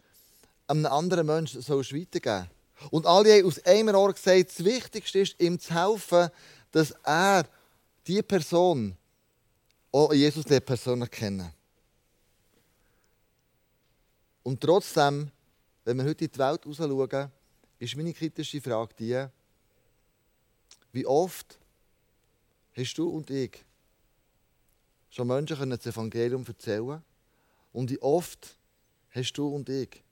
einem 0.67 0.87
anderen 0.87 1.27
Menschen 1.27 1.63
sollst 1.63 1.95
weitergeben 1.95 2.49
sollst? 2.81 2.93
Und 2.93 3.07
alle 3.07 3.33
haben 3.33 3.47
aus 3.47 3.65
einem 3.65 3.95
Ohr 3.95 4.13
gesagt, 4.13 4.51
das 4.51 4.65
Wichtigste 4.65 5.21
ist, 5.21 5.41
ihm 5.41 5.59
zu 5.59 5.75
helfen, 5.75 6.29
dass 6.73 6.91
er, 7.05 7.47
die 8.07 8.23
Person, 8.23 8.97
auch 9.91 10.13
Jesus 10.13 10.45
persönlich 10.45 11.11
kennen. 11.11 11.51
Und 14.43 14.61
trotzdem, 14.61 15.31
wenn 15.85 15.97
wir 15.97 16.05
heute 16.05 16.25
in 16.25 16.31
die 16.31 16.39
Welt 16.39 16.63
schauen, 16.65 17.31
ist 17.79 17.97
meine 17.97 18.13
kritische 18.13 18.61
Frage 18.61 18.95
die, 18.99 19.27
wie 20.95 21.07
oft 21.07 21.59
hast 22.77 22.95
du 22.95 23.09
und 23.09 23.29
ich 23.29 23.65
schon 25.11 25.27
Menschen 25.27 25.71
das 25.71 25.87
Evangelium 25.87 26.45
erzählen 26.47 27.03
Und 27.73 27.91
wie 27.91 28.01
oft 28.01 28.57
hast 29.11 29.33
du 29.33 29.49
und 29.49 29.69
ich 29.69 30.03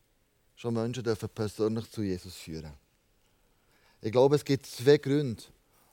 schon 0.57 0.75
Menschen 0.75 1.05
dürfen 1.05 1.29
persönlich 1.29 1.91
zu 1.91 2.03
Jesus 2.03 2.35
führen. 2.35 2.73
Ich 4.01 4.13
glaube, 4.13 4.37
es 4.37 4.45
gibt 4.45 4.67
zwei 4.67 4.99
Gründe, 4.99 5.43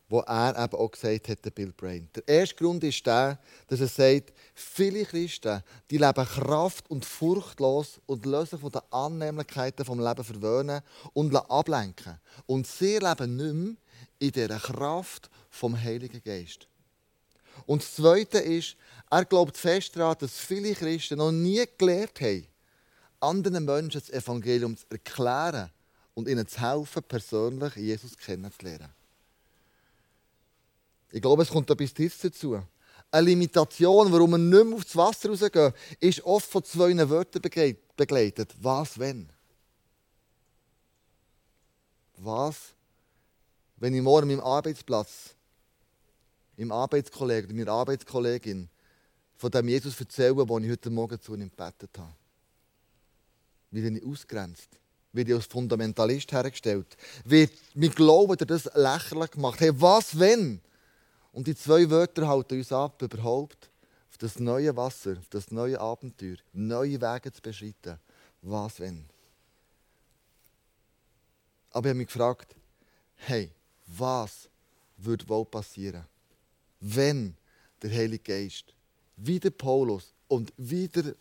wo 0.09 0.21
er 0.21 0.57
eben 0.57 0.75
auch 0.75 0.89
gesagt 0.89 1.29
hat, 1.29 1.45
der 1.45 1.51
Bill 1.51 1.71
Brain. 1.71 2.09
Der 2.15 2.27
erste 2.27 2.55
Grund 2.55 2.83
ist 2.83 3.05
der, 3.05 3.39
dass 3.67 3.79
er 3.79 3.87
sagt, 3.87 4.33
viele 4.55 5.05
Christen, 5.05 5.61
die 5.91 5.97
leben 5.97 6.25
kraft- 6.25 6.89
und 6.89 7.05
furchtlos 7.05 8.01
und 8.07 8.25
lassen 8.25 8.51
sich 8.51 8.59
von 8.59 8.71
den 8.71 8.81
Annehmlichkeiten 8.89 9.85
vom 9.85 9.99
Leben 9.99 10.23
verwöhnen 10.23 10.81
und 11.13 11.35
ablenken. 11.35 12.19
Und 12.47 12.65
sie 12.65 12.97
leben 12.97 13.35
nicht 13.35 13.53
mehr 13.53 13.75
in 14.19 14.31
dieser 14.31 14.59
Kraft 14.59 15.29
vom 15.49 15.81
Heiligen 15.81 16.21
Geist. 16.23 16.67
Und 17.65 17.81
das 17.81 17.95
Zweite 17.95 18.39
ist, 18.39 18.75
er 19.09 19.25
glaubt 19.25 19.57
fest 19.57 19.95
daran, 19.95 20.15
dass 20.19 20.37
viele 20.37 20.73
Christen 20.73 21.17
noch 21.17 21.31
nie 21.31 21.65
gelernt 21.77 22.21
haben, 22.21 22.47
anderen 23.19 23.65
Menschen 23.65 23.99
das 23.99 24.09
Evangelium 24.09 24.77
zu 24.77 24.85
erklären 24.89 25.69
und 26.13 26.27
ihnen 26.27 26.47
zu 26.47 26.61
helfen, 26.61 27.03
persönlich 27.03 27.75
Jesus 27.75 28.17
kennenzulernen. 28.17 28.89
Ich 31.11 31.21
glaube, 31.21 31.43
es 31.43 31.49
kommt 31.49 31.69
etwas 31.69 31.93
Drittes 31.93 32.19
dazu. 32.19 32.61
Eine 33.11 33.25
Limitation, 33.25 34.11
warum 34.11 34.31
wir 34.31 34.37
nicht 34.37 34.65
mehr 34.65 34.75
aufs 34.75 34.95
Wasser 34.95 35.29
rausgehen, 35.29 35.73
ist 35.99 36.23
oft 36.23 36.47
von 36.47 36.63
zwei 36.63 37.09
Wörtern 37.09 37.41
begleitet. 37.95 38.53
Was, 38.61 38.99
wenn? 38.99 39.29
Was, 42.17 42.73
wenn 43.79 43.93
ich 43.93 44.01
morgen 44.01 44.27
meinem 44.27 44.41
Arbeitsplatz, 44.41 45.35
meinem 46.57 46.71
Arbeitskollegen, 46.71 47.55
meiner 47.55 47.71
Arbeitskollegin 47.71 48.69
von 49.35 49.51
dem 49.51 49.67
Jesus 49.69 49.99
erzähle, 49.99 50.45
den 50.45 50.63
ich 50.65 50.71
heute 50.71 50.89
Morgen 50.89 51.19
zu 51.19 51.33
ihm 51.33 51.49
gebetet 51.49 51.97
habe? 51.97 52.13
Werde 53.71 53.97
ich 53.97 54.05
ausgrenzt? 54.05 54.69
Werde 55.13 55.31
ich 55.31 55.37
als 55.37 55.45
Fundamentalist 55.45 56.31
hergestellt? 56.31 56.97
Wird 57.23 57.53
mein 57.73 57.91
Glaube 57.91 58.35
das 58.35 58.65
lächerlich 58.75 59.31
gemacht? 59.31 59.59
Hey, 59.61 59.71
was, 59.73 60.19
wenn? 60.19 60.59
Und 61.31 61.47
die 61.47 61.55
zwei 61.55 61.89
Wörter 61.89 62.27
halten 62.27 62.57
uns 62.57 62.71
ab, 62.71 63.01
überhaupt 63.01 63.69
auf 64.09 64.17
das 64.17 64.39
neue 64.39 64.75
Wasser, 64.75 65.17
auf 65.17 65.29
das 65.29 65.51
neue 65.51 65.79
Abenteuer, 65.79 66.37
neue 66.51 66.99
Wege 66.99 67.31
zu 67.31 67.41
beschreiten. 67.41 67.97
Was 68.41 68.79
wenn? 68.79 69.05
Aber 71.71 71.87
ich 71.87 71.89
habe 71.91 71.97
mich 71.99 72.07
gefragt, 72.07 72.55
hey, 73.15 73.51
was 73.97 74.49
würde 74.97 75.27
wohl 75.27 75.45
passieren, 75.45 76.05
wenn 76.79 77.35
der 77.81 77.91
Heilige 77.91 78.23
Geist, 78.23 78.73
wie 79.17 79.39
der 79.39 79.51
Paulus 79.51 80.13
und 80.27 80.53
wie 80.57 80.87
der 80.87 81.15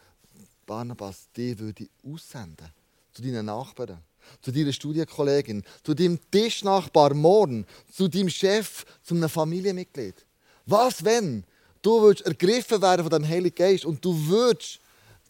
Barnabas, 0.66 1.28
die 1.34 1.58
würde 1.58 1.88
aussenden 2.04 2.68
zu 3.12 3.22
deinen 3.22 3.46
Nachbarn? 3.46 4.02
zu 4.42 4.52
deiner 4.52 4.74
Studienkollegin, 4.74 5.64
zu 5.82 5.94
deinem 5.94 6.18
Tischnachbar 6.30 7.14
morgen, 7.14 7.64
zu 7.90 8.08
deinem 8.08 8.28
Chef, 8.28 8.84
zu 9.02 9.14
einem 9.14 9.30
Familienmitglied. 9.30 10.26
Was, 10.66 11.02
wenn 11.02 11.44
du 11.80 12.02
würdest 12.02 12.26
ergriffen 12.26 12.82
werden 12.82 13.08
von 13.08 13.22
dem 13.22 13.26
Heiligen 13.26 13.54
Geist 13.54 13.86
und 13.86 14.04
du 14.04 14.14
würdest 14.26 14.80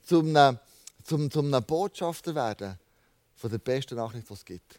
zum 0.05 0.35
zum, 1.09 1.31
zum 1.31 1.51
Botschafter 1.67 2.35
werden 2.35 2.79
von 3.35 3.51
der 3.51 3.59
besten 3.59 3.97
Nachricht, 3.97 4.29
die 4.29 4.35
es 4.35 4.45
gibt. 4.45 4.79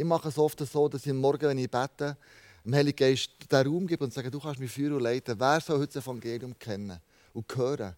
Ich 0.00 0.06
mache 0.06 0.30
es 0.30 0.38
oft 0.38 0.58
so, 0.66 0.88
dass 0.88 1.04
ich 1.04 1.12
morgen, 1.12 1.46
wenn 1.46 1.58
ich 1.58 1.70
bete, 1.70 2.16
dem 2.64 2.74
Heiligen 2.74 2.96
Geist 2.96 3.32
den 3.52 3.66
Raum 3.66 3.86
gebe 3.86 4.02
und 4.02 4.14
sage, 4.14 4.30
du 4.30 4.40
kannst 4.40 4.58
mich 4.58 4.70
führen 4.72 4.94
und 4.94 5.02
leiten. 5.02 5.38
Wer 5.38 5.60
soll 5.60 5.78
heute 5.78 5.92
das 5.92 6.02
Evangelium 6.02 6.58
kennen 6.58 6.98
und 7.34 7.54
hören? 7.54 7.94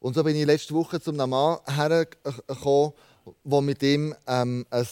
Und 0.00 0.14
so 0.14 0.24
bin 0.24 0.34
ich 0.36 0.46
letzte 0.46 0.72
Woche 0.72 1.02
zum 1.02 1.16
Mann 1.16 1.58
hergekommen, 1.66 2.94
wo 3.44 3.60
mit 3.60 3.82
ihm 3.82 4.14
ähm, 4.26 4.64
ein, 4.70 4.86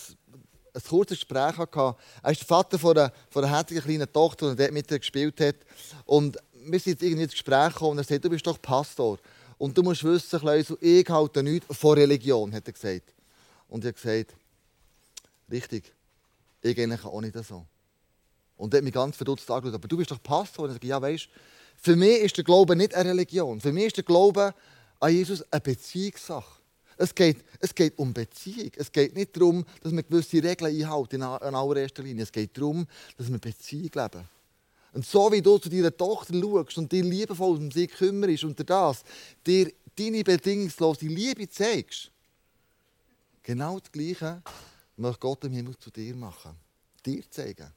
ein 0.74 0.82
kurzes 0.86 1.20
Gespräch 1.20 1.56
hatte. 1.56 1.96
Er 2.22 2.32
ist 2.32 2.42
der 2.42 2.46
Vater 2.46 2.78
von 2.78 2.98
einer, 2.98 3.10
von 3.30 3.42
einer 3.42 3.56
herzigen 3.56 3.82
kleinen 3.82 4.12
Tochter, 4.12 4.50
die 4.50 4.56
dort 4.56 4.72
mit 4.72 4.90
ihr 4.90 4.98
gespielt 4.98 5.40
hat. 5.40 5.56
Und 6.04 6.36
wir 6.52 6.80
sind 6.80 6.92
jetzt 6.92 7.02
irgendwie 7.02 7.22
ins 7.22 7.32
Gespräch 7.32 7.72
gekommen 7.72 7.92
und 7.92 7.98
er 7.98 8.04
sagt, 8.04 8.22
du 8.22 8.28
bist 8.28 8.46
doch 8.46 8.60
Pastor. 8.60 9.18
Und 9.56 9.74
du 9.74 9.82
musst 9.82 10.04
wissen, 10.04 10.38
Kleusel, 10.38 10.76
ich 10.82 11.08
halte 11.08 11.42
nichts 11.42 11.74
von 11.74 11.96
Religion, 11.96 12.52
hat 12.52 12.66
er 12.66 12.74
gesagt. 12.74 13.14
Und 13.68 13.86
ich 13.86 13.88
habe 13.88 13.94
gesagt, 13.94 14.36
richtig, 15.50 15.94
ich 16.62 16.78
eigentlich 16.78 17.04
auch 17.04 17.20
nicht 17.20 17.36
so. 17.44 17.66
Und 18.56 18.74
hat 18.74 18.82
mich 18.82 18.92
ganz 18.92 19.16
verdutzt 19.16 19.50
angeschaut, 19.50 19.74
aber 19.74 19.88
du 19.88 19.96
bist 19.96 20.10
doch 20.10 20.22
Pastor. 20.22 20.64
Und 20.64 20.70
ich 20.70 20.74
sage, 20.74 20.86
ja, 20.86 21.00
weißt 21.00 21.28
für 21.82 21.96
mich 21.96 22.20
ist 22.20 22.36
der 22.36 22.44
Glaube 22.44 22.76
nicht 22.76 22.94
eine 22.94 23.10
Religion. 23.10 23.58
Für 23.58 23.72
mich 23.72 23.86
ist 23.86 23.96
der 23.96 24.04
Glaube 24.04 24.54
an 24.98 25.12
Jesus 25.12 25.42
eine 25.50 25.60
Beziehungssache. 25.60 26.60
Es 26.98 27.14
geht, 27.14 27.38
es 27.60 27.74
geht 27.74 27.98
um 27.98 28.12
Beziehung. 28.12 28.70
Es 28.76 28.92
geht 28.92 29.16
nicht 29.16 29.34
darum, 29.34 29.64
dass 29.82 29.92
wir 29.92 30.02
gewisse 30.02 30.42
Regeln 30.42 30.76
einhalten 30.76 31.16
in 31.16 31.22
allererster 31.22 32.02
Linie. 32.02 32.24
Es 32.24 32.32
geht 32.32 32.56
darum, 32.58 32.86
dass 33.16 33.32
wir 33.32 33.38
Beziehung 33.38 33.90
leben. 33.94 34.28
Und 34.92 35.06
so 35.06 35.32
wie 35.32 35.40
du 35.40 35.56
zu 35.56 35.70
deiner 35.70 35.96
Tochter 35.96 36.34
schaust 36.38 36.76
und 36.76 36.92
dir 36.92 37.02
liebevoll 37.02 37.56
um 37.56 37.70
sie 37.70 37.86
kümmerst 37.86 38.44
und 38.44 38.58
dir 38.58 38.64
das, 38.64 39.02
dir 39.46 39.72
deine 39.96 40.22
bedingungslose 40.22 41.06
Liebe 41.06 41.48
zeigst, 41.48 42.10
genau 43.42 43.78
das 43.78 43.90
Gleiche 43.90 44.42
möchte 45.00 45.20
Gott 45.20 45.44
im 45.44 45.52
Himmel 45.52 45.76
zu 45.78 45.90
dir 45.90 46.14
machen. 46.14 46.56
Dir 47.04 47.28
zeigen. 47.30 47.72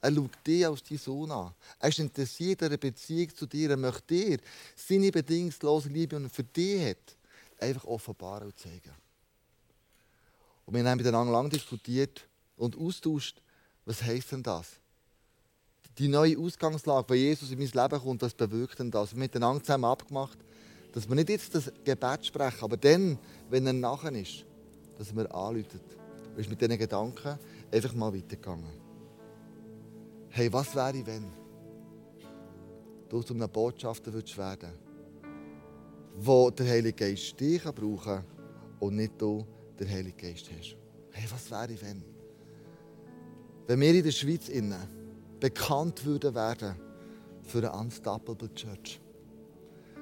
Er 0.00 0.14
schaut 0.14 0.46
dich 0.46 0.66
als 0.66 0.82
dein 0.84 0.98
Sohn 0.98 1.30
an. 1.30 1.54
Er 1.80 1.88
ist 1.88 1.98
interessiert 1.98 2.62
an 2.62 2.68
einer 2.68 2.76
Beziehung 2.76 3.34
zu 3.34 3.46
dir. 3.46 3.70
Er 3.70 3.76
möchte 3.76 4.02
dir 4.02 4.38
seine 4.76 5.10
bedingungslose 5.10 5.88
Liebe, 5.88 6.16
er 6.16 6.30
für 6.30 6.44
dich 6.44 6.90
hat, 6.90 7.16
einfach 7.58 7.84
offenbaren 7.84 8.46
und 8.46 8.58
zeigen. 8.58 8.92
Und 10.66 10.74
wir 10.74 10.84
haben 10.84 10.98
miteinander 10.98 11.32
lange 11.32 11.48
diskutiert 11.48 12.28
und 12.56 12.76
austauscht, 12.76 13.40
was 13.84 14.02
heisst 14.02 14.32
denn 14.32 14.42
das? 14.42 14.72
Die 15.96 16.08
neue 16.08 16.38
Ausgangslage, 16.38 17.08
wenn 17.08 17.18
Jesus 17.18 17.50
in 17.50 17.58
mein 17.58 17.68
Leben 17.68 18.00
kommt, 18.00 18.22
was 18.22 18.34
bewirkt 18.34 18.78
denn 18.78 18.90
das? 18.90 19.10
Wir 19.10 19.14
haben 19.14 19.20
miteinander 19.20 19.64
zusammen 19.64 19.86
abgemacht, 19.86 20.38
dass 20.92 21.08
wir 21.08 21.14
nicht 21.14 21.30
jetzt 21.30 21.54
das 21.54 21.72
Gebet 21.84 22.26
sprechen, 22.26 22.62
aber 22.62 22.76
dann, 22.76 23.18
wenn 23.50 23.66
er 23.66 23.72
nachher 23.72 24.12
ist, 24.12 24.44
dass 24.98 25.14
wir 25.14 25.34
anrufen. 25.34 25.80
Und 26.38 26.42
ist 26.42 26.50
mit 26.50 26.60
diesen 26.60 26.78
Gedanken 26.78 27.36
einfach 27.72 27.94
mal 27.94 28.14
weitergegangen. 28.14 28.70
Hey, 30.28 30.52
was 30.52 30.72
wäre, 30.76 31.04
wenn 31.04 31.32
du 33.08 33.22
zu 33.22 33.34
einem 33.34 33.48
Botschafter 33.48 34.14
werden 34.14 34.28
würdest? 34.36 34.88
wo 36.20 36.48
der 36.50 36.68
Heilige 36.68 36.92
Geist 36.92 37.40
dich 37.40 37.64
brauchen 37.64 37.98
kann 38.04 38.24
und 38.78 38.94
nicht 38.94 39.20
du 39.20 39.44
den 39.80 39.88
Heiligen 39.88 40.16
Geist 40.16 40.48
hast. 40.56 40.76
Hey, 41.10 41.28
was 41.28 41.50
wäre, 41.50 41.80
wenn? 41.82 42.04
Wenn 43.66 43.80
wir 43.80 43.94
in 43.94 44.04
der 44.04 44.12
Schweiz 44.12 44.48
innen 44.48 44.78
bekannt 45.40 46.04
würden 46.04 46.36
werden 46.36 46.76
für 47.42 47.58
eine 47.58 47.72
Unstoppable 47.72 48.54
Church. 48.54 49.00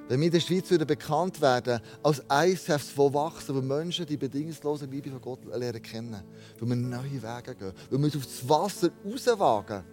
Wenn 0.07 0.21
wir 0.21 0.27
in 0.27 0.31
der 0.31 0.39
Schweiz 0.39 0.69
würden 0.71 0.87
bekannt 0.87 1.41
werden 1.41 1.81
als 2.01 2.23
ISFs, 2.31 2.93
die 2.93 3.13
wachsen, 3.13 3.55
wo 3.55 3.61
Menschen 3.61 4.05
die 4.05 4.15
bedingungslose 4.15 4.85
Liebe 4.85 5.09
von 5.09 5.19
Gott 5.21 5.43
lernen 5.45 5.81
kennen, 5.81 6.23
wo 6.59 6.65
wir 6.65 6.75
neue 6.75 7.21
Wege 7.21 7.55
gehen, 7.55 7.73
wo 7.89 7.97
wir 7.97 8.05
uns 8.05 8.15
aufs 8.15 8.47
Wasser 8.47 8.89
rauswagen 9.05 9.83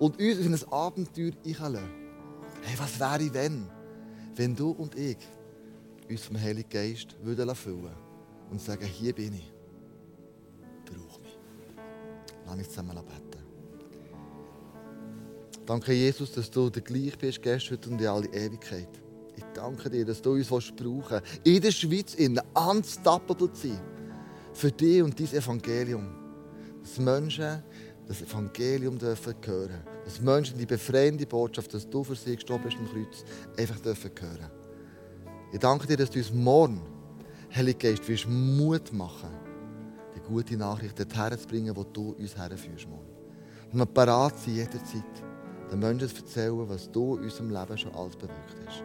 und 0.00 0.18
uns 0.18 0.38
in 0.38 0.52
ein 0.52 0.72
Abenteuer 0.72 1.32
einlassen. 1.44 1.90
Hey, 2.62 2.76
was 2.78 2.98
wäre, 2.98 3.32
wenn? 3.34 3.68
Wenn 4.34 4.56
du 4.56 4.70
und 4.70 4.96
ich 4.96 5.18
uns 6.08 6.24
vom 6.24 6.40
Heiligen 6.40 6.68
Geist 6.68 7.16
würden 7.22 7.54
füllen 7.54 7.94
und 8.50 8.60
sagen, 8.60 8.84
hier 8.84 9.14
bin 9.14 9.34
ich. 9.34 9.52
Brauch 10.84 11.20
mich. 11.20 11.38
Lass 12.46 12.56
uns 12.56 12.68
zusammen 12.68 12.96
beten. 12.96 13.42
Danke, 15.64 15.92
Jesus, 15.92 16.32
dass 16.32 16.50
du 16.50 16.68
der 16.68 16.82
gleich 16.82 17.16
bist, 17.16 17.40
gestern 17.40 17.78
und 17.86 18.00
in 18.00 18.06
alle 18.06 18.26
Ewigkeit. 18.26 19.01
Ich 19.36 19.44
danke 19.54 19.88
dir, 19.88 20.04
dass 20.04 20.20
du 20.20 20.32
uns 20.32 20.48
brauchen 20.48 20.72
willst, 20.82 21.40
in 21.44 21.62
der 21.62 21.70
Schweiz 21.70 22.14
in 22.14 22.40
unstoppable 22.54 23.52
zu 23.52 23.68
sein. 23.68 23.80
Für 24.52 24.70
dich 24.70 25.02
und 25.02 25.18
dein 25.18 25.26
Evangelium. 25.26 26.08
Dass 26.82 26.98
Menschen 26.98 27.62
das 28.06 28.22
Evangelium 28.22 28.98
dürfen 28.98 29.34
hören. 29.44 29.82
Dass 30.04 30.20
Menschen 30.20 30.58
die 30.58 30.66
befreiende 30.66 31.26
Botschaft, 31.26 31.72
dass 31.72 31.88
du 31.88 32.04
für 32.04 32.14
sie 32.14 32.34
gestorben 32.34 32.64
bist 32.64 32.76
am 32.76 32.86
Kreuz, 32.86 33.24
einfach 33.56 33.80
dürfen 33.80 34.10
hören. 34.20 34.50
Ich 35.52 35.58
danke 35.58 35.86
dir, 35.86 35.96
dass 35.96 36.10
du 36.10 36.18
uns 36.18 36.32
morgen, 36.32 36.82
Heilige 37.54 37.90
Geist, 37.90 38.08
wirst 38.08 38.26
Mut 38.26 38.92
machen, 38.92 39.30
die 40.16 40.20
gute 40.20 40.56
Nachricht 40.56 40.98
dorthin 40.98 41.38
zu 41.38 41.46
bringen, 41.46 41.76
wo 41.76 41.84
du 41.84 42.14
uns 42.18 42.36
herführst 42.36 42.88
morgen. 42.88 43.08
Und 43.72 43.78
wir 43.78 43.86
parat 43.86 44.38
sind 44.38 44.56
jederzeit, 44.56 45.04
den 45.70 45.78
Menschen 45.78 46.08
zu 46.08 46.16
erzählen, 46.16 46.68
was 46.68 46.90
du 46.90 47.16
in 47.16 47.24
unserem 47.24 47.50
Leben 47.50 47.78
schon 47.78 47.94
alles 47.94 48.16
bewirkt 48.16 48.56
hast. 48.66 48.82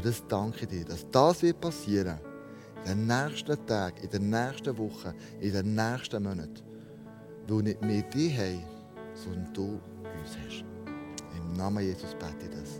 Für 0.00 0.06
das 0.06 0.26
danke 0.28 0.60
ich 0.62 0.68
dir, 0.68 0.84
dass 0.86 1.06
das 1.10 1.42
wird 1.42 1.60
passieren 1.60 2.18
in 2.86 3.06
den 3.06 3.06
nächsten 3.06 3.66
Tagen, 3.66 3.98
in 4.02 4.08
den 4.08 4.30
nächsten 4.30 4.78
Wochen, 4.78 5.12
in 5.40 5.52
den 5.52 5.74
nächsten 5.74 6.22
Monaten. 6.22 6.62
Weil 7.46 7.62
nicht 7.64 7.82
wir 7.82 8.02
dich 8.04 8.38
haben, 8.38 8.64
sondern 9.12 9.52
du 9.52 9.78
uns 10.02 10.38
hast. 10.42 10.64
Im 11.36 11.52
Namen 11.52 11.84
Jesus 11.84 12.14
bete 12.14 12.46
ich 12.46 12.50
das. 12.50 12.79